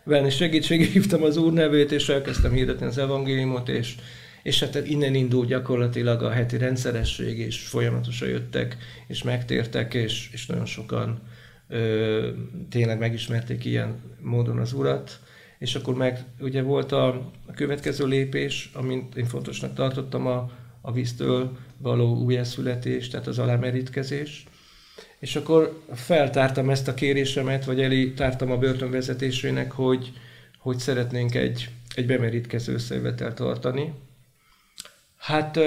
[0.04, 3.96] venni, segítségre hívtam az Úr nevét, és elkezdtem hirdetni az evangéliumot, és,
[4.44, 8.78] és hát innen indult gyakorlatilag a heti rendszeresség, és folyamatosan jöttek,
[9.08, 11.22] és megtértek, és, és nagyon sokan
[11.68, 12.30] ö,
[12.70, 15.20] tényleg megismerték ilyen módon az Urat.
[15.60, 17.08] És akkor meg ugye volt a,
[17.46, 20.52] a következő lépés, amint én fontosnak tartottam a,
[20.82, 24.46] a víztől való újjászületés, tehát az alámerítkezés.
[25.24, 30.12] És akkor feltártam ezt a kérésemet, vagy elé tártam a börtön vezetésének, hogy,
[30.58, 33.94] hogy szeretnénk egy, egy bemerítkező összejövetelt tartani.
[35.18, 35.60] Hát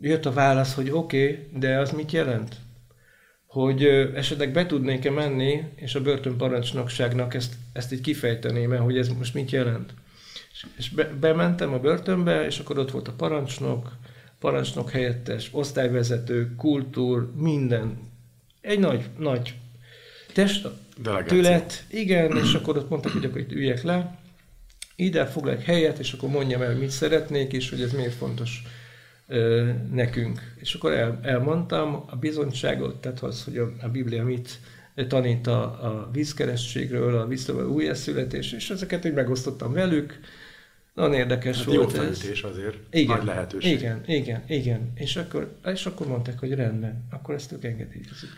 [0.00, 2.56] jött a válasz, hogy oké, okay, de az mit jelent?
[3.46, 3.84] Hogy
[4.14, 9.34] esetleg be tudnék-e menni, és a börtönparancsnokságnak ezt, ezt így kifejteném el, hogy ez most
[9.34, 9.94] mit jelent.
[10.76, 13.92] És be, bementem a börtönbe, és akkor ott volt a parancsnok,
[14.38, 18.12] parancsnok helyettes, osztályvezető, kultúr, minden.
[18.64, 19.54] Egy nagy, nagy
[20.34, 20.70] Delegáció.
[20.96, 24.18] testület, igen, és akkor ott mondták, hogy akkor itt üljek le,
[24.96, 28.62] ide foglalj helyet, és akkor mondjam el, mit szeretnék, és hogy ez miért fontos
[29.28, 30.54] ö, nekünk.
[30.60, 34.58] És akkor el, elmondtam a bizonyságot, tehát az, hogy a, a Biblia mit
[35.08, 40.20] tanít a, a vízkeresztségről, a víztől újjászületés, és ezeket így megosztottam velük.
[40.94, 41.98] Nagyon érdekes Hát jó volt ez.
[41.98, 42.76] felütés azért.
[42.90, 43.72] Igen, Nagy lehetőség.
[43.72, 44.92] Igen, igen, igen.
[44.94, 48.30] És akkor, és akkor mondták, hogy rendben, akkor ezt ők engedélyezik.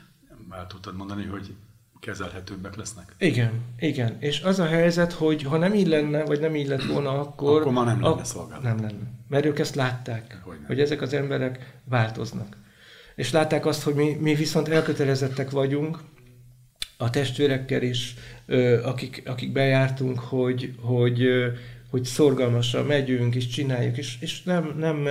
[0.56, 1.54] Már tudtad mondani, hogy
[2.00, 3.14] kezelhetőbbek lesznek?
[3.18, 4.16] Igen, igen.
[4.18, 7.60] És az a helyzet, hogy ha nem így lenne, vagy nem így lett volna, akkor...
[7.60, 8.62] Akkor ma nem lenne ak- szolgálat.
[8.62, 9.10] Nem lenne.
[9.28, 10.66] Mert ők ezt látták, Hogyne.
[10.66, 12.56] hogy ezek az emberek változnak.
[13.14, 15.98] És látták azt, hogy mi, mi viszont elkötelezettek vagyunk,
[16.96, 18.14] a testvérekkel is,
[18.82, 21.26] akik, akik bejártunk, hogy, hogy,
[21.90, 25.08] hogy szorgalmasan megyünk, és csináljuk, és, és nem, nem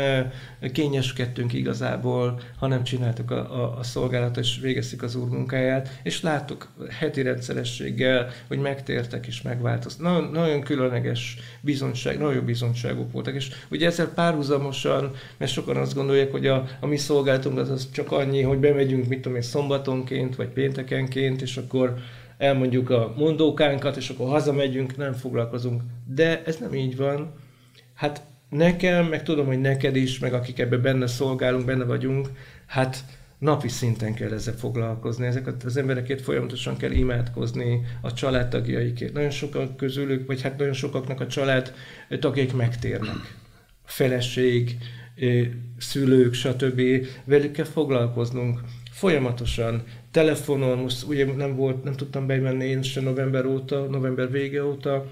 [0.71, 6.67] kényeskedtünk igazából, hanem csináltuk a, a, a szolgálatot, és végeztük az úr munkáját, és láttuk
[6.89, 10.05] heti rendszerességgel, hogy megtértek és megváltoztak.
[10.05, 15.95] Nagyon, nagyon különleges bizonyság, nagyon jó bizonyságok voltak, és ugye ezzel párhuzamosan, mert sokan azt
[15.95, 19.43] gondolják, hogy a, a mi szolgálatunk az, az csak annyi, hogy bemegyünk, mit tudom én,
[19.43, 21.95] szombatonként, vagy péntekenként, és akkor
[22.37, 25.81] elmondjuk a mondókánkat, és akkor hazamegyünk, nem foglalkozunk.
[26.05, 27.33] De ez nem így van.
[27.93, 32.29] Hát nekem, meg tudom, hogy neked is, meg akik ebben benne szolgálunk, benne vagyunk,
[32.65, 33.03] hát
[33.37, 35.25] napi szinten kell ezzel foglalkozni.
[35.25, 39.13] Ezeket az emberekért folyamatosan kell imádkozni, a családtagjaikért.
[39.13, 41.73] Nagyon sokan közülük, vagy hát nagyon sokaknak a család
[42.19, 43.15] tagjaik megtérnek.
[43.85, 44.77] feleség,
[45.77, 46.81] szülők, stb.
[47.23, 48.59] Velük kell foglalkoznunk
[48.91, 49.83] folyamatosan,
[50.15, 55.05] telefonon, most ugye nem volt, nem tudtam bemenni én se november óta, november vége óta,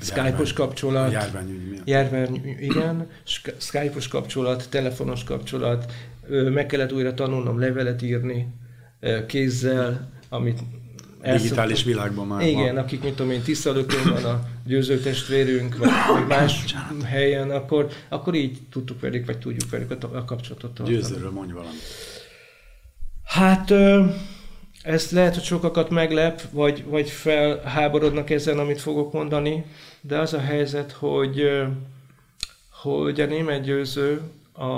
[0.00, 1.12] Skype-os kapcsolat.
[1.12, 1.88] Járványügy miatt.
[1.88, 3.08] Járvány, igen.
[3.58, 5.92] Skype-os kapcsolat, telefonos kapcsolat.
[6.52, 8.48] Meg kellett újra tanulnom levelet írni
[9.26, 10.58] kézzel, amit
[11.22, 12.76] Digitális világban már Igen, van.
[12.76, 16.74] akik, mit tudom én, Tiszalökön van a győző testvérünk, vagy, vagy más
[17.04, 20.96] helyen, akkor, akkor így tudtuk velük, vagy tudjuk velük a, a kapcsolatot tartani.
[20.96, 21.80] Győzőről mondj valamit.
[23.24, 23.72] Hát
[24.82, 29.64] ezt lehet, hogy sokakat meglep, vagy, vagy felháborodnak ezen, amit fogok mondani,
[30.00, 31.42] de az a helyzet, hogy,
[32.82, 34.20] hogy a német győző,
[34.52, 34.68] a,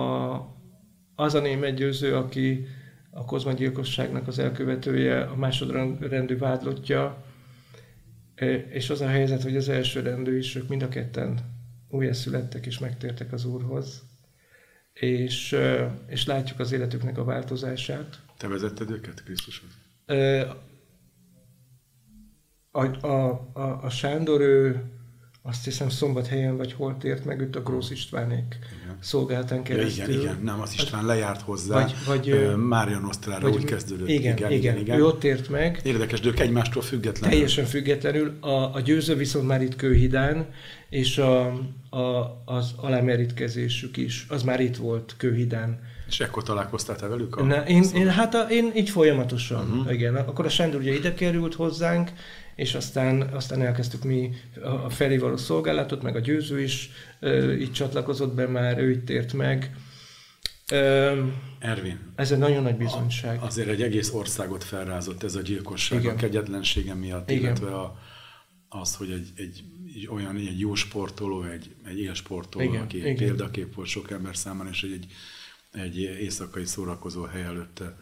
[1.15, 2.67] az a német győző, aki
[3.11, 7.25] a Kozma gyilkosságnak az elkövetője, a másodrendű vádlottja,
[8.71, 11.39] és az a helyzet, hogy az első rendű is, ők mind a ketten
[11.89, 14.03] újjászülettek és megtértek az Úrhoz,
[15.01, 15.57] és,
[16.07, 18.21] és látjuk az életüknek a változását.
[18.37, 19.71] Te vezetted őket Krisztushoz?
[22.71, 24.83] A, a, a, a Sándor, ő
[25.49, 28.97] azt hiszem szombathelyen vagy hol tért meg, őt a Grósz Istvánék igen.
[29.01, 30.05] szolgáltán keresztül.
[30.05, 34.09] Ja, igen, igen, nem, az István lejárt hozzá, vagy, vagy, Mária Nosztrára úgy kezdődött.
[34.09, 35.81] Igen, igen, igen, igen, ő ott ért meg.
[35.85, 37.31] Érdekes, de ők egymástól függetlenül.
[37.31, 38.37] Teljesen függetlenül.
[38.41, 40.47] A, a győző viszont már itt Kőhidán,
[40.89, 41.47] és a,
[41.91, 47.37] a, az alámerítkezésük is, az már itt volt Kőhidán és ekkor találkoztál te velük?
[47.37, 49.93] A Na, én, én, hát a, én így folyamatosan, uh-huh.
[49.93, 50.17] igen.
[50.17, 52.11] Akkor a Sándor ugye ide került hozzánk,
[52.55, 54.31] és aztán, aztán elkezdtük mi
[54.63, 56.91] a felé való szolgálatot, meg a győző is
[57.21, 59.77] ö, így csatlakozott be már, ő itt tért meg.
[60.71, 61.23] Ö,
[61.59, 61.99] Ervin.
[62.15, 63.43] Ez egy nagyon nagy bizonyság.
[63.43, 66.15] A, azért egy egész országot felrázott ez a gyilkosság Igen.
[66.15, 67.43] a kegyetlensége miatt, Igen.
[67.43, 67.99] illetve a,
[68.69, 72.83] az, hogy egy, egy, egy olyan egy jó sportoló, egy, egy élsportoló, Igen.
[72.83, 73.17] aki Igen.
[73.17, 75.07] példakép volt sok ember számára, és egy, egy
[75.83, 77.97] egy éjszakai szórakozó hely előtte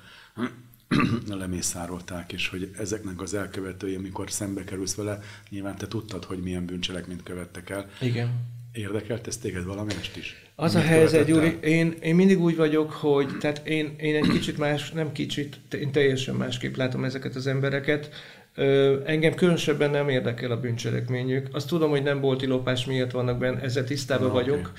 [1.29, 5.19] lemészárolták, és hogy ezeknek az elkövetői, amikor szembe kerülsz vele,
[5.51, 7.91] nyilván te tudtad, hogy milyen bűncselekményt követtek el.
[8.01, 8.29] Igen.
[8.73, 10.43] Érdekelt ez téged valamelyest is?
[10.55, 14.59] Az a helyzet, Gyuri, én, én mindig úgy vagyok, hogy tehát én, én egy kicsit
[14.59, 18.09] más, nem kicsit, én teljesen másképp látom ezeket az embereket.
[18.55, 21.49] Ö, engem különösebben nem érdekel a bűncselekményük.
[21.53, 24.59] Azt tudom, hogy nem bolti lopás miatt vannak benne, ezzel tisztában Na, vagyok.
[24.59, 24.73] Okay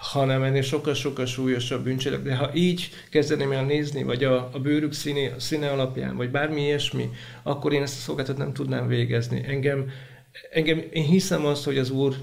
[0.00, 2.22] hanem ennél sokkal-sokkal súlyosabb bűncselek.
[2.22, 6.60] De ha így kezdeném el nézni, vagy a, a bőrük színe, színe alapján, vagy bármi
[6.60, 7.10] ilyesmi,
[7.42, 9.44] akkor én ezt a szolgáltat nem tudnám végezni.
[9.46, 9.90] Engem,
[10.52, 12.16] engem, én hiszem azt, hogy az Úr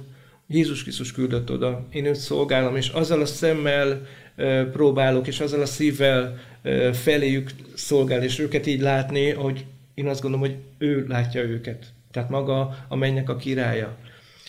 [0.48, 5.62] Jézus Krisztus küldött oda, én őt szolgálom, és azzal a szemmel e, próbálok, és azzal
[5.62, 11.06] a szívvel e, feléjük szolgál, és őket így látni, hogy én azt gondolom, hogy ő
[11.08, 11.86] látja őket.
[12.12, 13.98] Tehát maga a mennyek a királya.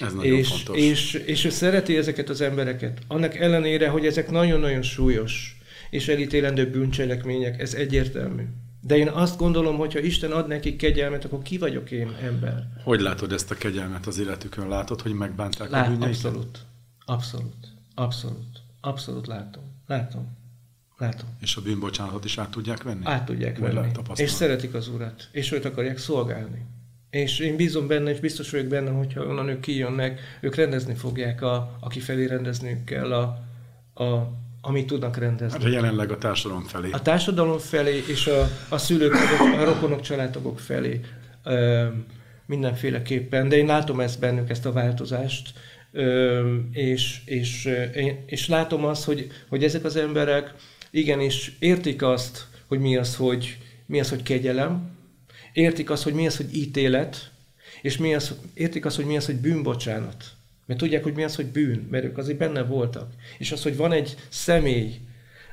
[0.00, 0.76] Ez nagyon és, fontos.
[0.76, 2.98] És, és ő szereti ezeket az embereket.
[3.06, 5.58] Annak ellenére, hogy ezek nagyon-nagyon súlyos
[5.90, 8.42] és elítélendő bűncselekmények, ez egyértelmű.
[8.80, 12.68] De én azt gondolom, hogy ha Isten ad nekik kegyelmet, akkor ki vagyok én ember?
[12.84, 14.68] Hogy látod ezt a kegyelmet az életükön?
[14.68, 16.24] Látod, hogy megbánták Lát, a bűnjeiket?
[16.24, 16.58] Abszolút.
[17.04, 17.54] Abszolút.
[17.94, 18.62] Abszolút.
[18.80, 19.62] Abszolút látom.
[19.86, 20.36] Látom.
[20.98, 21.28] Látom.
[21.40, 23.00] És a bűnbocsánatot is át tudják venni?
[23.04, 23.88] Át tudják venni.
[24.14, 25.28] És szeretik az Urat.
[25.32, 26.66] És őt akarják szolgálni.
[27.10, 31.42] És én bízom benne, és biztos vagyok benne, hogyha onnan ők kijönnek, ők rendezni fogják,
[31.42, 33.22] a, aki felé rendezniük kell, a,
[34.02, 34.30] a,
[34.60, 35.62] amit tudnak rendezni.
[35.62, 36.90] Hát jelenleg a társadalom felé.
[36.90, 39.14] A társadalom felé, és a, a szülők,
[39.60, 41.00] a rokonok, családtagok felé
[41.44, 41.86] ö,
[42.46, 43.48] mindenféleképpen.
[43.48, 45.52] De én látom ezt bennük, ezt a változást,
[45.92, 47.68] ö, és, és,
[48.26, 50.54] és látom azt, hogy, hogy ezek az emberek
[50.90, 54.96] igenis értik azt, hogy mi az, hogy, mi az, hogy kegyelem,
[55.58, 57.30] értik azt, hogy mi az, hogy ítélet,
[57.82, 60.24] és mi az, értik azt, hogy mi az, hogy bűnbocsánat.
[60.66, 63.12] Mert tudják, hogy mi az, hogy bűn, mert ők azért benne voltak.
[63.38, 64.94] És az, hogy van egy személy,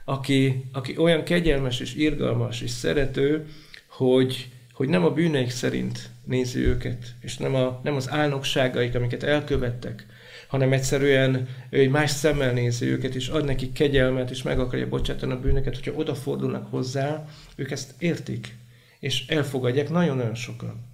[0.05, 3.45] aki, aki olyan kegyelmes és irgalmas és szerető,
[3.87, 9.23] hogy, hogy nem a bűneik szerint nézi őket, és nem, a, nem az álnokságaik, amiket
[9.23, 10.05] elkövettek,
[10.47, 14.89] hanem egyszerűen ő egy más szemmel nézi őket, és ad nekik kegyelmet, és meg akarja
[14.89, 18.55] bocsátani a bűnöket, hogyha odafordulnak hozzá, ők ezt értik
[19.05, 20.85] és elfogadják nagyon-nagyon sokan.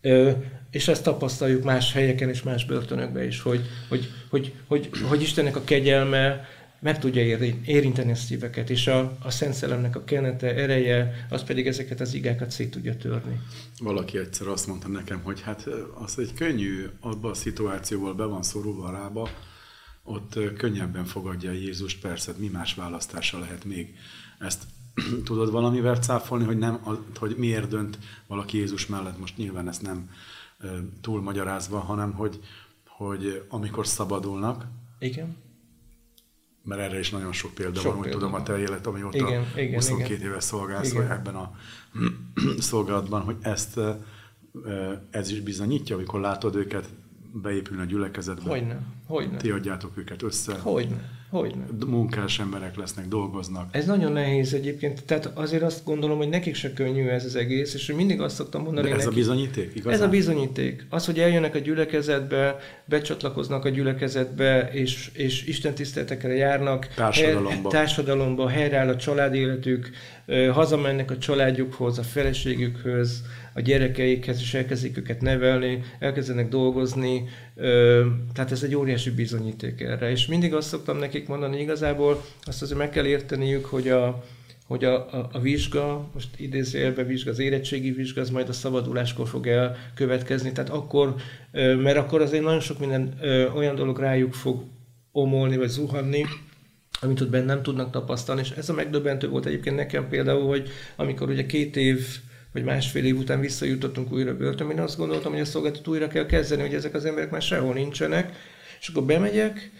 [0.00, 0.30] Ö,
[0.70, 5.56] és ezt tapasztaljuk más helyeken és más börtönökben is, hogy, hogy, hogy, hogy, hogy Istennek
[5.56, 6.48] a kegyelme
[6.80, 7.22] meg tudja
[7.64, 12.14] érinteni a szíveket, és a, a Szent Szellemnek a kenete, ereje, az pedig ezeket az
[12.14, 13.40] igákat szét tudja törni.
[13.78, 15.68] Valaki egyszer azt mondta nekem, hogy hát
[16.04, 19.28] az egy könnyű, abban a szituációval be van szorulva rába,
[20.02, 23.94] ott könnyebben fogadja Jézust, persze, mi más választása lehet még
[24.38, 24.62] ezt
[25.24, 26.80] tudod valamivel cáfolni, hogy, nem,
[27.18, 30.10] hogy miért dönt valaki Jézus mellett, most nyilván ezt nem
[31.00, 32.40] túl magyarázva, hanem hogy,
[32.86, 34.66] hogy amikor szabadulnak,
[34.98, 35.36] Igen.
[36.64, 39.16] mert erre is nagyon sok példa sok van, úgy tudom, a te élet, amióta
[39.56, 40.26] igen, 22 igen.
[40.26, 41.02] éves szolgálsz, igen.
[41.02, 41.52] vagy ebben a
[42.58, 43.80] szolgálatban, hogy ezt
[45.10, 46.88] ez is bizonyítja, amikor látod őket
[47.32, 48.50] beépülni a gyülekezetbe.
[48.50, 48.82] Hogyne,
[49.12, 49.36] hogyne.
[49.36, 50.52] Ti adjátok őket össze.
[50.52, 51.64] Hogyne, hogyne.
[51.86, 53.68] Munkás emberek lesznek, dolgoznak.
[53.76, 57.74] Ez nagyon nehéz egyébként, tehát azért azt gondolom, hogy nekik se könnyű ez az egész,
[57.74, 59.92] és mindig azt szoktam mondani De ez nekik, a bizonyíték, igazán?
[59.92, 60.86] Ez a bizonyíték.
[60.88, 66.86] Az, hogy eljönnek a gyülekezetbe, becsatlakoznak a gyülekezetbe, és, és Isten tiszteletekre járnak.
[66.94, 67.70] Társadalomba.
[67.70, 69.90] Hely, társadalomba, helyreáll a család életük,
[70.52, 73.22] hazamennek a családjukhoz, a feleségükhöz,
[73.54, 77.24] a gyerekeikhez, és elkezdik őket nevelni, elkezdenek dolgozni,
[78.32, 80.10] tehát ez egy óriási bizonyíték erre.
[80.10, 84.24] És mindig azt szoktam nekik mondani, igazából azt azért meg kell érteniük, hogy a,
[84.66, 89.28] hogy a, a, a vizsga, most idézőjelben vizsga, az érettségi vizsga, az majd a szabaduláskor
[89.28, 91.14] fog elkövetkezni, tehát akkor,
[91.52, 93.18] mert akkor azért nagyon sok minden
[93.54, 94.64] olyan dolog rájuk fog
[95.12, 96.24] omolni, vagy zuhanni,
[97.00, 100.68] amit ott benne nem tudnak tapasztalni, és ez a megdöbbentő volt egyébként nekem például, hogy
[100.96, 102.06] amikor ugye két év
[102.52, 106.26] vagy másfél év után visszajutottunk újra börtönbe, én azt gondoltam, hogy a szolgáltat újra kell
[106.26, 108.32] kezdeni, hogy ezek az emberek már sehol nincsenek,
[108.82, 109.70] és akkor bemegyek,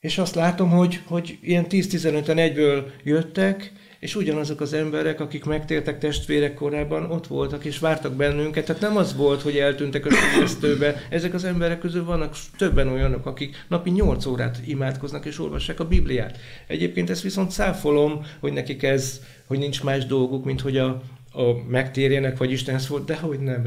[0.00, 5.98] és azt látom, hogy, hogy ilyen 10-15-en egyből jöttek, és ugyanazok az emberek, akik megtértek
[5.98, 8.64] testvérek korábban, ott voltak és vártak bennünket.
[8.64, 11.06] Tehát nem az volt, hogy eltűntek a sügyesztőbe.
[11.10, 15.88] Ezek az emberek közül vannak többen olyanok, akik napi 8 órát imádkoznak és olvassák a
[15.88, 16.38] Bibliát.
[16.66, 21.02] Egyébként ezt viszont száfolom, hogy nekik ez, hogy nincs más dolguk, mint hogy a,
[21.32, 23.66] a megtérjenek, vagy Istenhez volt, de hogy nem,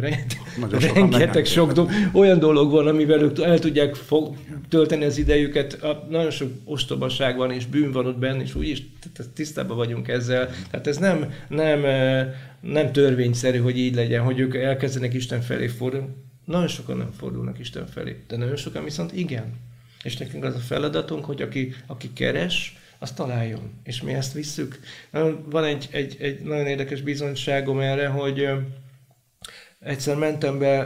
[0.94, 4.36] rengeteg sok dolog, olyan dolog van, amivel ők el tudják fog,
[4.70, 8.84] tölteni az idejüket, a, nagyon sok ostobaság van, és bűn van ott benne, és úgyis
[9.34, 10.50] tisztában vagyunk ezzel.
[10.72, 11.82] Tehát ez nem, nem,
[12.60, 16.08] nem törvényszerű, hogy így legyen, hogy ők elkezdenek Isten felé fordulni.
[16.46, 19.54] Nagyon sokan nem fordulnak Isten felé, de nagyon sokan viszont igen.
[20.04, 23.72] És nekünk az a feladatunk, hogy aki, aki keres, azt találjon.
[23.84, 24.80] És mi ezt visszük.
[25.46, 28.48] Van egy, egy, egy nagyon érdekes bizonyságom erre, hogy
[29.80, 30.80] egyszer mentem be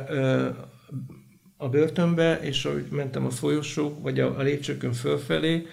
[1.58, 5.68] a börtönbe, és ahogy mentem a folyosó, vagy a, a lépcsőkön fölfelé,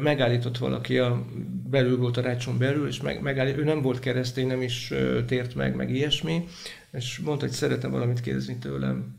[0.00, 1.26] megállított valaki, a,
[1.70, 4.92] belül volt a rácson belül, és meg, megállít, ő nem volt keresztény, nem is
[5.26, 6.44] tért meg, meg ilyesmi,
[6.92, 9.16] és mondta, hogy szeretem valamit kérdezni tőlem.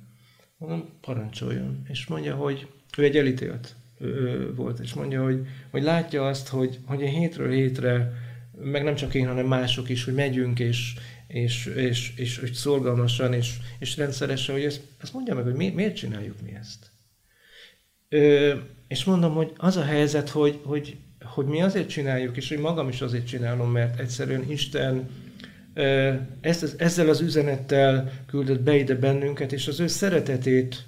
[0.57, 1.81] Mondom, parancsoljon.
[1.87, 2.67] És mondja, hogy
[2.97, 3.75] ő egy elítélt
[4.55, 8.13] volt, és mondja, hogy, hogy látja azt, hogy, hogy hétről hétre,
[8.63, 10.93] meg nem csak én, hanem mások is, hogy megyünk, és,
[11.27, 15.69] és, és, és, és szorgalmasan, és, és rendszeresen, hogy ezt, ezt mondja meg, hogy mi,
[15.69, 16.91] miért csináljuk mi ezt.
[18.09, 18.55] Ö,
[18.87, 22.89] és mondom, hogy az a helyzet, hogy, hogy, hogy mi azért csináljuk, és hogy magam
[22.89, 25.09] is azért csinálom, mert egyszerűen Isten
[26.41, 30.85] ezt, ezzel az üzenettel küldött be ide bennünket, és az ő szeretetét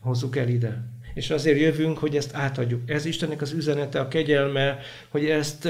[0.00, 0.82] hozzuk el ide
[1.20, 2.90] és azért jövünk, hogy ezt átadjuk.
[2.90, 5.68] Ez Istennek az üzenete, a kegyelme, hogy ezt,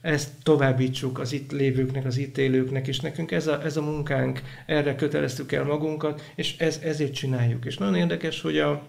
[0.00, 4.42] ezt továbbítsuk az itt lévőknek, az itt élőknek, és nekünk ez a, ez a munkánk,
[4.66, 7.64] erre köteleztük el magunkat, és ez, ezért csináljuk.
[7.64, 8.86] És nagyon érdekes, hogy a,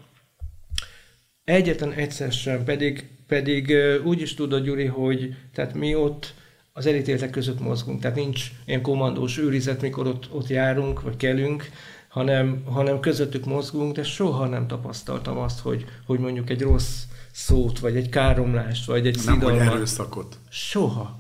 [1.44, 3.74] egyetlen egyszer sem, pedig, pedig
[4.04, 6.34] úgy is tudod, Gyuri, hogy tehát mi ott
[6.74, 11.70] az elítéltek között mozgunk, tehát nincs ilyen kommandós őrizet, mikor ott, ott járunk, vagy kelünk,
[12.10, 17.80] hanem, hanem közöttük mozgunk, de soha nem tapasztaltam azt, hogy, hogy mondjuk egy rossz szót,
[17.80, 19.60] vagy egy káromlást, vagy egy nem, szidalmat.
[19.60, 20.38] Nem, erőszakot.
[20.50, 21.18] Soha.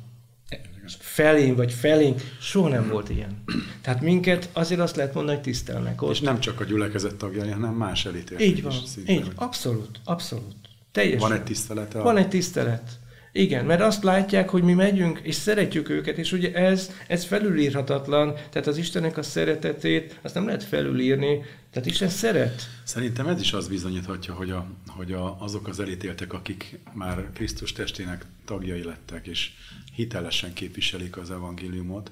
[0.99, 3.43] Felén vagy felénk, soha nem volt ilyen.
[3.81, 6.11] Tehát minket azért azt lehet mondani, hogy tisztelnek ott.
[6.11, 9.31] És nem csak a gyülekezet tagjai, hanem más elítéltek Így van, szinte, így, hogy...
[9.35, 10.55] abszolút, abszolút.
[10.91, 11.19] Teljesen.
[11.19, 11.95] Van egy tisztelet.
[11.95, 12.01] A...
[12.01, 12.99] Van egy tisztelet.
[13.32, 18.34] Igen, mert azt látják, hogy mi megyünk, és szeretjük őket, és ugye ez, ez felülírhatatlan,
[18.34, 22.61] tehát az Istennek a szeretetét, azt nem lehet felülírni, tehát Isten szeret.
[22.84, 27.71] Szerintem ez is az bizonyíthatja, hogy, a, hogy a, azok az elítéltek, akik már Krisztus
[27.71, 29.51] testének tagjai lettek, és
[29.95, 32.11] hitelesen képviselik az evangéliumot,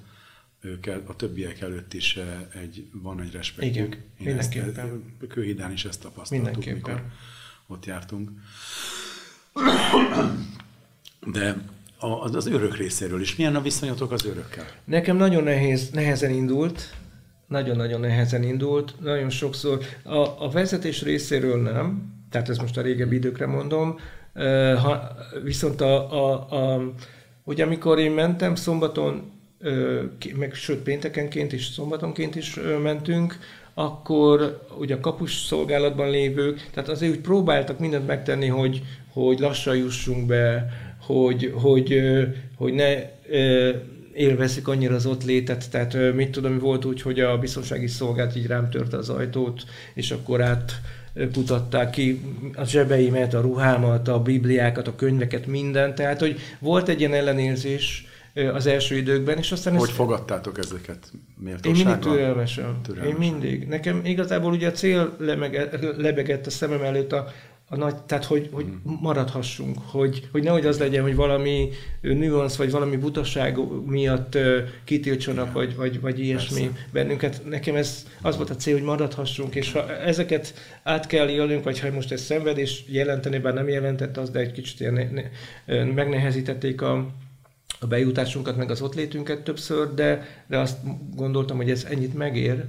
[0.61, 3.86] ők a többiek előtt is eh, egy, van egy respektjük.
[3.86, 5.13] Igen, Én mindenképpen.
[5.22, 7.03] Ezt, Kőhidán is ezt tapasztaltuk, mikor
[7.68, 8.30] ott jártunk.
[11.26, 11.55] De
[11.99, 13.36] az, az örök részéről is.
[13.36, 14.65] Milyen a viszonyatok az örökkel?
[14.84, 16.93] Nekem nagyon nehéz, nehezen indult,
[17.47, 19.80] nagyon-nagyon nehezen indult, nagyon sokszor.
[20.03, 23.99] A, a vezetés részéről nem, tehát ezt most a régebbi időkre mondom,
[24.82, 26.91] ha, viszont a, a, a,
[27.43, 29.32] ugye amikor én mentem szombaton,
[30.36, 33.38] meg sőt péntekenként és szombatonként is mentünk,
[33.74, 39.76] akkor ugye a kapus szolgálatban lévők, tehát azért úgy próbáltak mindent megtenni, hogy, hogy lassan
[39.76, 40.68] jussunk be,
[41.00, 42.02] hogy, hogy,
[42.56, 43.16] hogy ne
[44.14, 48.48] élvezik annyira az ott létet, tehát mit tudom, volt úgy, hogy a biztonsági szolgált így
[48.48, 50.82] rám törte az ajtót, és akkor át
[51.34, 52.22] kutatták ki
[52.56, 55.95] a zsebeimet, a ruhámat, a bibliákat, a könyveket, mindent.
[55.95, 58.08] Tehát, hogy volt egy ilyen ellenérzés,
[58.54, 59.74] az első időkben, és aztán...
[59.74, 59.98] Hogy ezt...
[59.98, 61.80] fogadtátok ezeket méltósággal?
[61.80, 62.82] Én mindig türelmesen.
[62.84, 63.22] türelmesen.
[63.22, 63.68] Én mindig.
[63.68, 65.16] Nekem igazából ugye a cél
[65.98, 67.28] lebegett a szemem előtt a,
[67.70, 68.93] a nagy, tehát hogy, hogy mm.
[69.01, 71.70] maradhassunk, hogy, hogy nehogy az legyen, hogy valami
[72.01, 74.38] nüansz, vagy valami butaság miatt
[74.84, 76.88] kitiltsanak, vagy, vagy, vagy ilyesmi Persze.
[76.91, 77.41] bennünket.
[77.49, 80.53] Nekem ez az volt a cél, hogy maradhassunk, és ha ezeket
[80.84, 84.51] át kell élnünk, vagy ha most ez szenvedés jelenteni, bár nem jelentett az, de egy
[84.51, 85.09] kicsit ilyen ne,
[85.65, 87.11] ne, megnehezítették a,
[87.80, 90.78] a bejutásunkat, meg az ott létünket többször, de, de azt
[91.15, 92.63] gondoltam, hogy ez ennyit megér,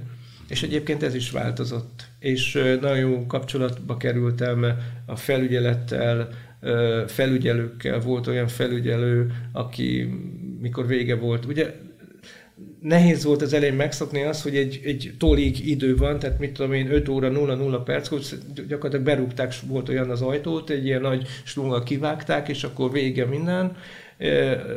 [0.49, 2.08] és egyébként ez is változott.
[2.19, 4.65] És nagyon jó kapcsolatba kerültem
[5.05, 6.29] a felügyelettel,
[7.07, 7.99] felügyelőkkel.
[7.99, 10.09] Volt olyan felügyelő, aki
[10.61, 11.73] mikor vége volt, ugye
[12.81, 16.73] nehéz volt az elején megszokni azt, hogy egy, egy tolig idő van, tehát mit tudom
[16.73, 18.25] én, 5 óra 0-0 perc, hogy
[18.67, 23.75] gyakorlatilag berúgták, volt olyan az ajtót, egy ilyen nagy slunggal kivágták, és akkor vége minden,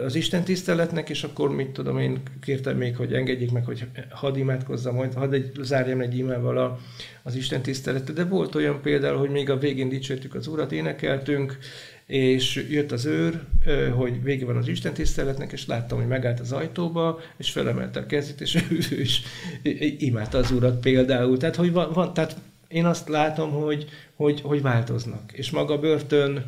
[0.05, 4.37] az Isten tiszteletnek, és akkor mit tudom, én kértem még, hogy engedjék meg, hogy hadd
[4.37, 6.79] imádkozzam, hogy hadd egy, zárjam egy imával a,
[7.23, 8.15] az Isten tiszteletet.
[8.15, 11.59] De volt olyan például, hogy még a végén dicsértük az Urat, énekeltünk,
[12.07, 13.41] és jött az őr,
[13.95, 18.07] hogy vége van az Isten tiszteletnek, és láttam, hogy megállt az ajtóba, és felemelte a
[18.07, 19.23] kezét, és ő is
[19.99, 21.37] imádta az Urat például.
[21.37, 22.37] Tehát, hogy van, van tehát
[22.69, 25.33] én azt látom, hogy, hogy, hogy változnak.
[25.33, 26.45] És maga börtön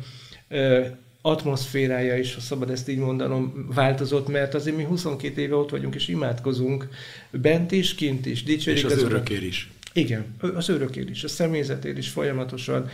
[1.25, 5.95] atmoszférája is, ha szabad ezt így mondanom, változott, mert azért mi 22 éve ott vagyunk
[5.95, 6.89] és imádkozunk,
[7.31, 9.71] bent is, kint is, dicsérjük És az, az örökér is.
[9.93, 12.89] Igen, az örökér is, a személyzetér is folyamatosan,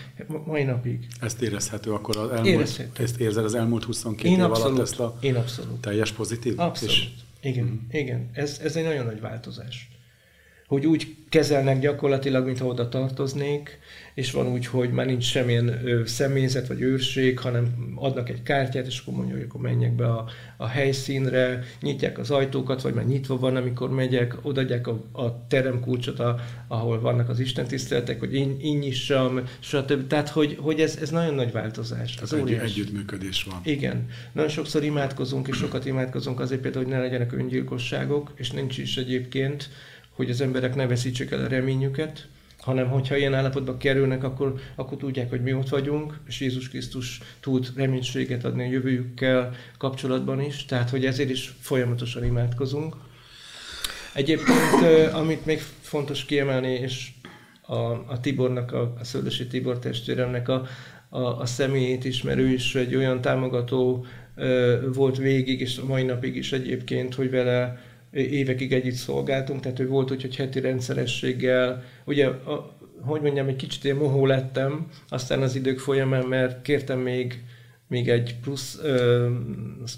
[0.45, 1.07] mai napig.
[1.21, 3.03] Ezt érezhető akkor az elmúlt, Érezhető.
[3.03, 5.81] ezt érzed az elmúlt 22 én év abszolút, alatt ezt a én abszolút.
[5.81, 6.59] teljes pozitív?
[6.59, 6.93] Abszolút.
[6.93, 7.07] És...
[7.41, 7.99] Igen, mm.
[7.99, 8.29] igen.
[8.33, 9.90] Ez, ez egy nagyon nagy változás
[10.71, 13.79] hogy úgy kezelnek gyakorlatilag, mintha oda tartoznék,
[14.13, 18.99] és van úgy, hogy már nincs semmilyen személyzet vagy őrség, hanem adnak egy kártyát, és
[18.99, 23.37] akkor mondjuk, hogy akkor menjek be a, a helyszínre, nyitják az ajtókat, vagy már nyitva
[23.37, 28.77] van, amikor megyek, odaadják a, a teremkulcsot, a, ahol vannak az istentiszteletek, hogy én, én
[28.77, 30.07] nyissam, stb.
[30.07, 32.17] Tehát, hogy, hogy ez, ez nagyon nagy változás.
[32.21, 33.61] Az egy, együttműködés van.
[33.63, 34.07] Igen.
[34.31, 38.97] Nagyon sokszor imádkozunk, és sokat imádkozunk azért például, hogy ne legyenek öngyilkosságok, és nincs is
[38.97, 39.69] egyébként,
[40.11, 42.27] hogy az emberek ne veszítsék el a reményüket,
[42.61, 47.21] hanem hogyha ilyen állapotba kerülnek, akkor, akkor tudják, hogy mi ott vagyunk, és Jézus Krisztus
[47.39, 52.95] tud reménységet adni a jövőjükkel kapcsolatban is, tehát hogy ezért is folyamatosan imádkozunk.
[54.13, 57.09] Egyébként, amit még fontos kiemelni, és
[57.61, 60.65] a, a Tibornak, a, a Szöldösi Tibor testvéremnek a,
[61.09, 64.05] a, a személyét is, mert ő is egy olyan támogató
[64.93, 67.81] volt végig, és a mai napig is egyébként, hogy vele
[68.11, 73.55] évekig együtt szolgáltunk, tehát ő volt úgy, hogy heti rendszerességgel, ugye, a, hogy mondjam, egy
[73.55, 77.43] kicsit én mohó lettem, aztán az idők folyamán, mert kértem még,
[77.87, 79.29] még egy plusz ö,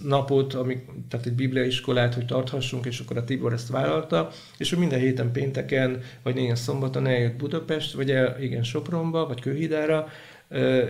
[0.04, 4.78] napot, amik, tehát egy bibliaiskolát, hogy tarthassunk, és akkor a Tibor ezt vállalta, és ő
[4.78, 10.08] minden héten pénteken, vagy néhány szombaton eljött Budapest, vagy el, igen, Sopronba, vagy Kőhidára,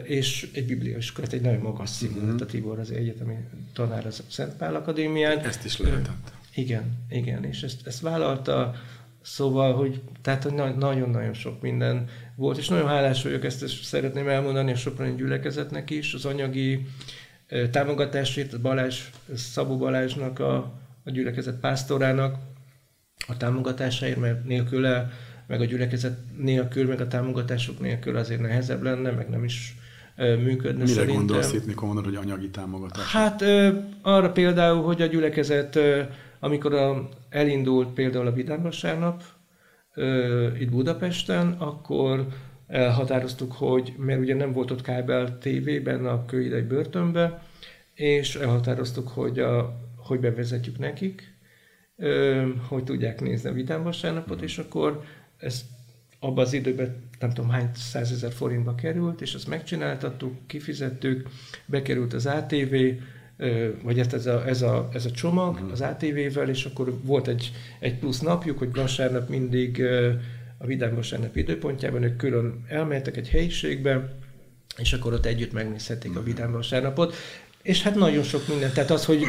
[0.04, 2.36] és egy bibliaiskolát, egy nagyon magas színű, mm-hmm.
[2.40, 3.36] a Tibor az egyetemi
[3.74, 5.40] tanár az Szent Pál Akadémián.
[5.40, 6.43] Ezt is lehetett.
[6.56, 8.74] Igen, igen, és ezt, ezt vállalta,
[9.22, 14.72] szóval, hogy tehát nagyon-nagyon sok minden volt, és nagyon hálás vagyok, ezt, ezt szeretném elmondani
[14.72, 16.88] a Soproni gyülekezetnek is, az anyagi
[17.72, 19.00] támogatásért, Balázs,
[19.36, 20.56] Szabó Balázsnak, a,
[21.04, 22.38] a gyülekezet pásztorának
[23.28, 25.12] a támogatásáért, mert nélküle,
[25.48, 29.76] meg a gyülekezet nélkül, meg a támogatások nélkül azért nehezebb lenne, meg nem is
[30.18, 31.16] működne Mire szerintem.
[31.16, 33.12] gondolsz itt, mikor mondod, hogy anyagi támogatás?
[33.12, 33.44] Hát
[34.02, 35.80] arra például, hogy a gyülekezet
[36.44, 39.24] amikor a, elindult például a Vidám Vasárnap
[40.60, 42.28] itt Budapesten, akkor
[42.68, 47.44] elhatároztuk, hogy, mert ugye nem volt ott kábel tévében a kőidei börtönbe,
[47.94, 51.38] és elhatároztuk, hogy, a, hogy bevezetjük nekik,
[52.68, 55.04] hogy tudják nézni a Vidám Vasárnapot, és akkor
[55.38, 55.66] ez
[56.20, 61.30] abban az időben nem tudom hány százezer forintba került, és ezt megcsináltattuk, kifizettük,
[61.66, 62.76] bekerült az ATV,
[63.82, 65.72] vagy ez, ez, a, ez, a, ez a csomag uh-huh.
[65.72, 69.84] az ATV-vel, és akkor volt egy, egy plusz napjuk, hogy vasárnap mindig
[70.58, 74.16] a Vidám vasárnap időpontjában ők külön elmehetek egy helyiségbe,
[74.78, 76.26] és akkor ott együtt megnézhetik uh-huh.
[76.26, 77.16] a Vidám vasárnapot.
[77.62, 78.72] És hát nagyon sok minden.
[78.74, 79.24] Tehát az, hogy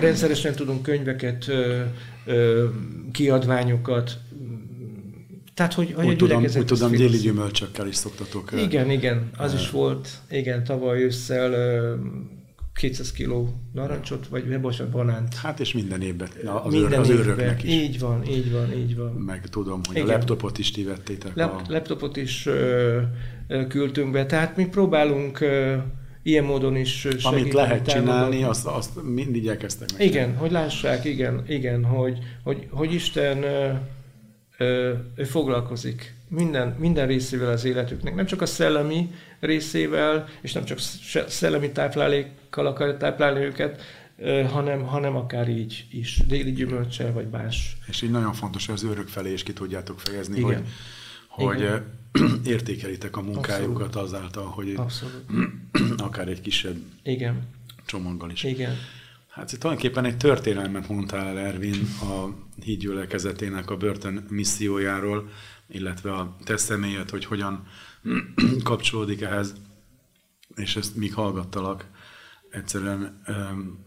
[0.00, 1.50] rendszeresen tudunk könyveket,
[3.12, 4.18] kiadványokat,
[5.56, 8.52] tehát, hogy, hogy úgy tudom, úgy tudom déli gyümölcsökkel is szoktatok.
[8.56, 10.08] Igen, igen, az is volt.
[10.30, 11.50] Igen, tavaly ősszel
[12.76, 15.34] 200 kiló narancsot, vagy bocsánat, banánt.
[15.34, 16.28] Hát és minden évben
[16.64, 17.70] az, minden az őröknek is.
[17.70, 19.12] Így van, így van, így van.
[19.12, 20.08] Meg tudom, hogy Igen.
[20.08, 21.34] a laptopot is ti vettétek.
[21.34, 21.72] Lap, a...
[21.72, 23.00] Laptopot is ö,
[23.68, 24.26] küldtünk be.
[24.26, 25.44] Tehát mi próbálunk
[26.22, 27.40] ilyen módon is segíteni.
[27.40, 30.06] Amit lehet csinálni, azt, azt mind igyekeztek meg.
[30.06, 33.44] Igen, hogy lássák, igen, igen, hogy, hogy, hogy Isten
[35.14, 38.14] ő foglalkozik minden, minden részével az életüknek.
[38.14, 39.10] Nem csak a szellemi
[39.40, 40.78] részével, és nem csak
[41.28, 41.68] szellemi
[42.56, 43.82] táplálékkal akarja táplálni őket,
[44.50, 47.76] hanem, hanem akár így is, déli gyümölcsel, vagy más.
[47.86, 50.64] És így nagyon fontos, hogy az őrök felé is ki tudjátok fejezni, Igen.
[51.28, 51.82] hogy, hogy
[52.54, 54.08] értékelitek a munkájukat Abszolút.
[54.08, 55.24] azáltal, hogy Abszolút.
[56.06, 57.42] akár egy kisebb Igen.
[57.86, 58.44] csomaggal is.
[58.44, 58.74] Igen.
[59.28, 62.28] Hát itt tulajdonképpen egy történelmet mondtál el Ervin a
[62.62, 65.28] hídgyülekezetének a börtön missziójáról,
[65.68, 67.66] illetve a te személyed, hogy hogyan
[68.62, 69.54] kapcsolódik ehhez,
[70.54, 71.84] és ezt míg hallgattalak,
[72.50, 73.84] egyszerűen um,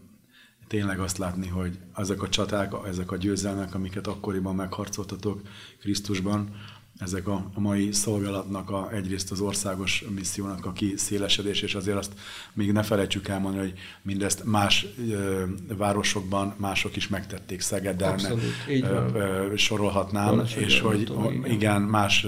[0.68, 5.40] tényleg azt látni, hogy ezek a csaták, ezek a győzelmek, amiket akkoriban megharcoltatok
[5.80, 6.56] Krisztusban,
[7.00, 12.12] ezek a, a mai szolgálatnak a, egyrészt az országos missziónak a kiszélesedés, és azért azt
[12.52, 15.44] még ne felejtsük elmondani, hogy mindezt más ö,
[15.76, 18.20] városokban mások is megtették, Szegeden,
[18.68, 21.50] ö, sorolhatnám, Van, és hogy tudom, igen.
[21.50, 22.26] igen, más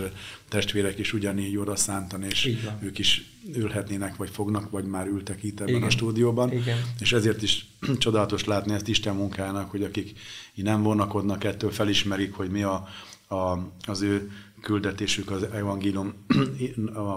[0.49, 5.61] testvérek is ugyanígy oda szántan, és ők is ülhetnének, vagy fognak, vagy már ültek itt
[5.61, 5.87] ebben igen.
[5.87, 6.53] a stúdióban.
[6.53, 6.79] Igen.
[7.01, 7.67] És ezért is
[7.99, 10.19] csodálatos látni ezt Isten munkának, hogy akik
[10.55, 12.89] így nem vonakodnak ettől, felismerik, hogy mi a,
[13.33, 14.31] a, az ő
[14.61, 16.13] küldetésük az evangélium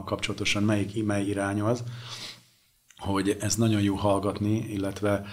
[0.05, 1.83] kapcsolatosan melyik, mely irány az,
[2.97, 5.25] hogy ez nagyon jó hallgatni, illetve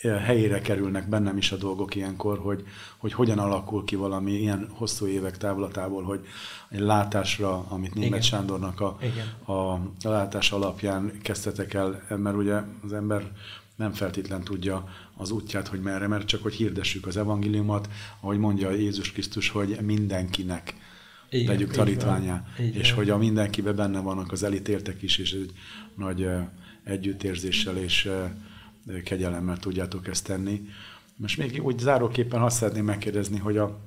[0.00, 2.64] e, helyére kerülnek bennem is a dolgok ilyenkor, hogy,
[2.96, 6.26] hogy hogyan alakul ki valami ilyen hosszú évek távlatából, hogy
[6.68, 8.20] egy látásra, amit Német Igen.
[8.20, 8.98] Sándornak a,
[9.44, 13.32] a, a látás alapján kezdtetek el, mert ugye az ember
[13.76, 14.84] nem feltétlen tudja
[15.16, 17.88] az útját, hogy merre, mert csak hogy hirdessük az evangéliumot,
[18.20, 20.74] ahogy mondja Jézus Krisztus, hogy mindenkinek
[21.30, 22.98] igen, tegyük tanítványá, és van.
[22.98, 25.52] hogy a mindenkiben benne vannak az elítéltek is, és egy
[25.96, 26.26] nagy
[26.84, 28.10] együttérzéssel és
[29.04, 30.68] kegyelemmel tudjátok ezt tenni.
[31.16, 33.78] Most még úgy záróképpen azt szeretném megkérdezni, hogy a,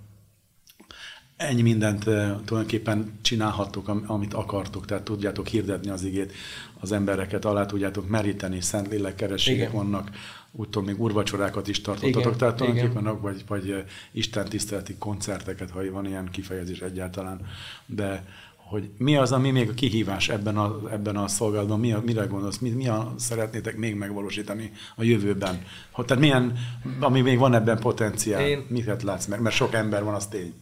[1.35, 2.03] ennyi mindent
[2.45, 6.33] tulajdonképpen csinálhattok, amit akartok, tehát tudjátok hirdetni az igét,
[6.79, 10.09] az embereket alá tudjátok meríteni, szent lélek kereségek vannak,
[10.57, 15.69] úgy tudom, még urvacsorákat is tartottatok, igen, tehát tulajdonképpen vagy, vagy eh, Isten tiszteleti koncerteket,
[15.69, 17.39] ha van ilyen kifejezés egyáltalán,
[17.85, 22.01] de hogy mi az, ami még a kihívás ebben a, ebben a szolgálatban, mi a,
[22.05, 25.61] mire gondolsz, mi, mi a, szeretnétek még megvalósítani a jövőben?
[25.91, 26.57] Hogy, tehát milyen,
[26.99, 28.65] ami még van ebben potenciál, Én...
[28.69, 29.25] miket látsz?
[29.25, 30.53] Meg, mert sok ember van, az tény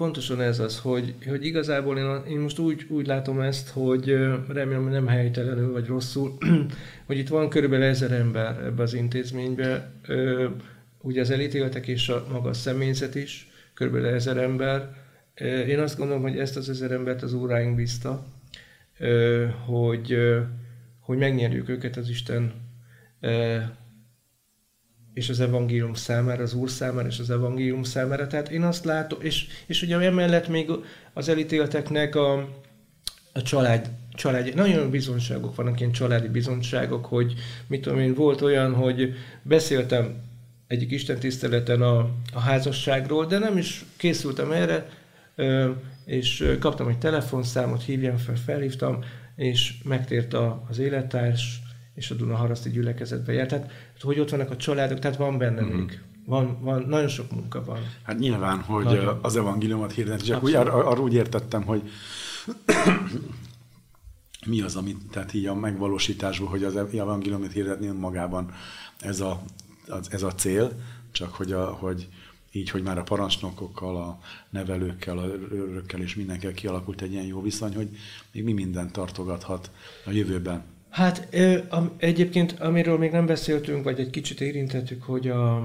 [0.00, 4.06] pontosan ez az, hogy, hogy igazából én, én most úgy, úgy látom ezt, hogy
[4.48, 6.36] remélem, hogy nem helytelenül vagy rosszul,
[7.06, 9.90] hogy itt van körülbelül ezer ember ebbe az intézménybe,
[11.00, 14.94] ugye az elítéltek és a maga a személyzet is, körülbelül ezer ember.
[15.68, 18.26] Én azt gondolom, hogy ezt az ezer embert az óráink bízta,
[19.66, 20.16] hogy,
[21.00, 22.52] hogy megnyerjük őket az Isten
[25.14, 28.26] és az evangélium számára, az Úr számára és az evangélium számára.
[28.26, 30.70] Tehát én azt látom, és, és ugye emellett még
[31.12, 32.32] az elítélteknek a,
[33.32, 37.34] a család, család, nagyon bizonságok vannak, ilyen családi bizonságok, hogy
[37.66, 40.28] mit tudom én, volt olyan, hogy beszéltem
[40.66, 41.98] egyik Isten tiszteleten a,
[42.32, 44.88] a házasságról, de nem is készültem erre,
[46.04, 48.98] és kaptam egy telefonszámot, hívjam fel, felhívtam,
[49.36, 51.60] és megtért a, az élettárs,
[52.00, 53.48] és a Dunaharaszti gyülekezetbe járt.
[53.48, 53.70] Tehát,
[54.00, 55.76] hogy ott vannak a családok, tehát van benne mm-hmm.
[55.76, 56.00] még.
[56.24, 57.78] Van, van, nagyon sok munka van.
[58.02, 59.18] Hát nyilván, hogy nagyon.
[59.22, 61.82] az evangéliumot hirdetni, csak úgy, ar- arra úgy értettem, hogy
[64.46, 68.52] mi az, amit, tehát így a megvalósításból, hogy az evangéliumot hirdetni önmagában
[69.00, 69.42] ez a,
[69.88, 70.72] az, ez a cél,
[71.12, 72.08] csak hogy, a, hogy
[72.52, 74.18] így, hogy már a parancsnokokkal, a
[74.50, 77.88] nevelőkkel, a örökkel és mindenkel kialakult egy ilyen jó viszony, hogy
[78.32, 79.70] még mi mindent tartogathat
[80.04, 80.64] a jövőben.
[80.90, 81.28] Hát
[81.96, 85.56] egyébként, amiről még nem beszéltünk, vagy egy kicsit érintettük, hogy a,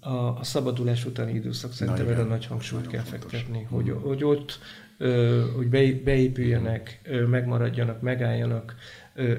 [0.00, 3.30] a, a szabadulás utáni időszak szerintem erre nagy hangsúlyt kell fontos.
[3.30, 4.00] fektetni, hogy, mm.
[4.00, 4.58] hogy ott
[5.54, 5.68] hogy
[6.02, 7.00] beépüljenek,
[7.30, 8.74] megmaradjanak, megálljanak.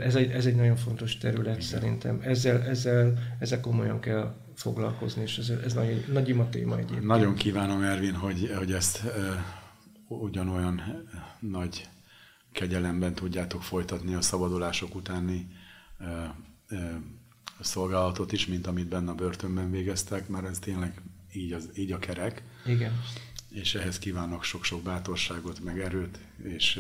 [0.04, 1.68] Ez egy, ez egy nagyon fontos terület Igen.
[1.68, 2.20] szerintem.
[2.24, 7.06] Ezzel, ezzel, ezzel komolyan kell foglalkozni, és ez, ez nagy, nagy ima téma egyébként.
[7.06, 9.04] Nagyon kívánom, Ervin, hogy, hogy ezt
[10.08, 10.82] ugyanolyan
[11.40, 11.88] nagy
[12.56, 15.48] kegyelemben tudjátok folytatni a szabadulások utáni
[17.60, 21.02] szolgálatot is, mint amit benne a börtönben végeztek, mert ez tényleg
[21.34, 22.44] így, az, így a kerek.
[22.66, 23.02] Igen.
[23.50, 26.80] És ehhez kívánok sok-sok bátorságot, meg erőt, és,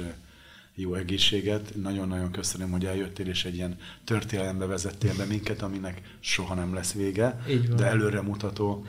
[0.75, 1.75] jó egészséget.
[1.75, 6.93] Nagyon-nagyon köszönöm, hogy eljöttél, és egy ilyen történelembe vezettél be minket, aminek soha nem lesz
[6.93, 7.39] vége,
[7.75, 8.85] de előre mutató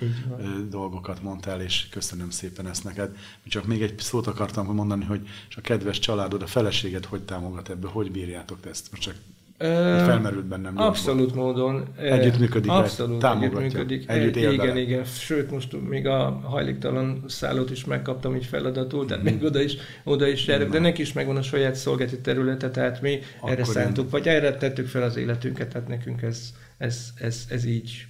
[0.68, 3.16] dolgokat mondtál, és köszönöm szépen ezt neked.
[3.48, 7.68] Csak még egy szót akartam mondani, hogy és a kedves családod, a feleséged hogy támogat
[7.68, 8.90] ebből, hogy bírjátok ezt?
[8.90, 9.14] Most csak
[9.58, 10.78] felmerült bennem.
[10.78, 11.56] Abszolút dolgok.
[11.56, 11.88] módon.
[11.96, 14.08] Együttműködik, abszolút együttműködik.
[14.10, 15.04] Együtt él igen, igen.
[15.04, 20.26] Sőt, most még a hajléktalan szállót is megkaptam így feladatul, tehát még oda is, oda
[20.26, 24.10] is járok, de neki is megvan a saját szolgálati területe, tehát mi Akkor erre szántuk,
[24.10, 28.06] vagy erre tettük fel az életünket, tehát nekünk ez, ez, ez, ez így,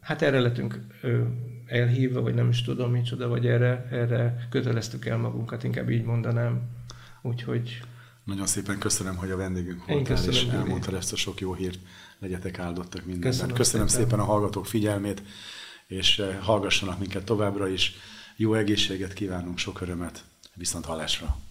[0.00, 0.80] hát erre lettünk
[1.66, 6.60] elhívva, vagy nem is tudom micsoda, vagy erre, erre köteleztük el magunkat, inkább így mondanám.
[7.22, 7.80] Úgyhogy
[8.28, 11.78] nagyon szépen köszönöm, hogy a vendégünk voltál, és elmondtad ezt a sok jó hírt.
[12.18, 13.30] Legyetek áldottak mindenben.
[13.30, 14.04] Köszönöm, köszönöm szépen.
[14.04, 15.22] szépen a hallgatók figyelmét,
[15.86, 17.94] és eh, hallgassanak minket továbbra is.
[18.36, 20.24] Jó egészséget kívánunk, sok örömet,
[20.54, 21.47] viszont hallásra!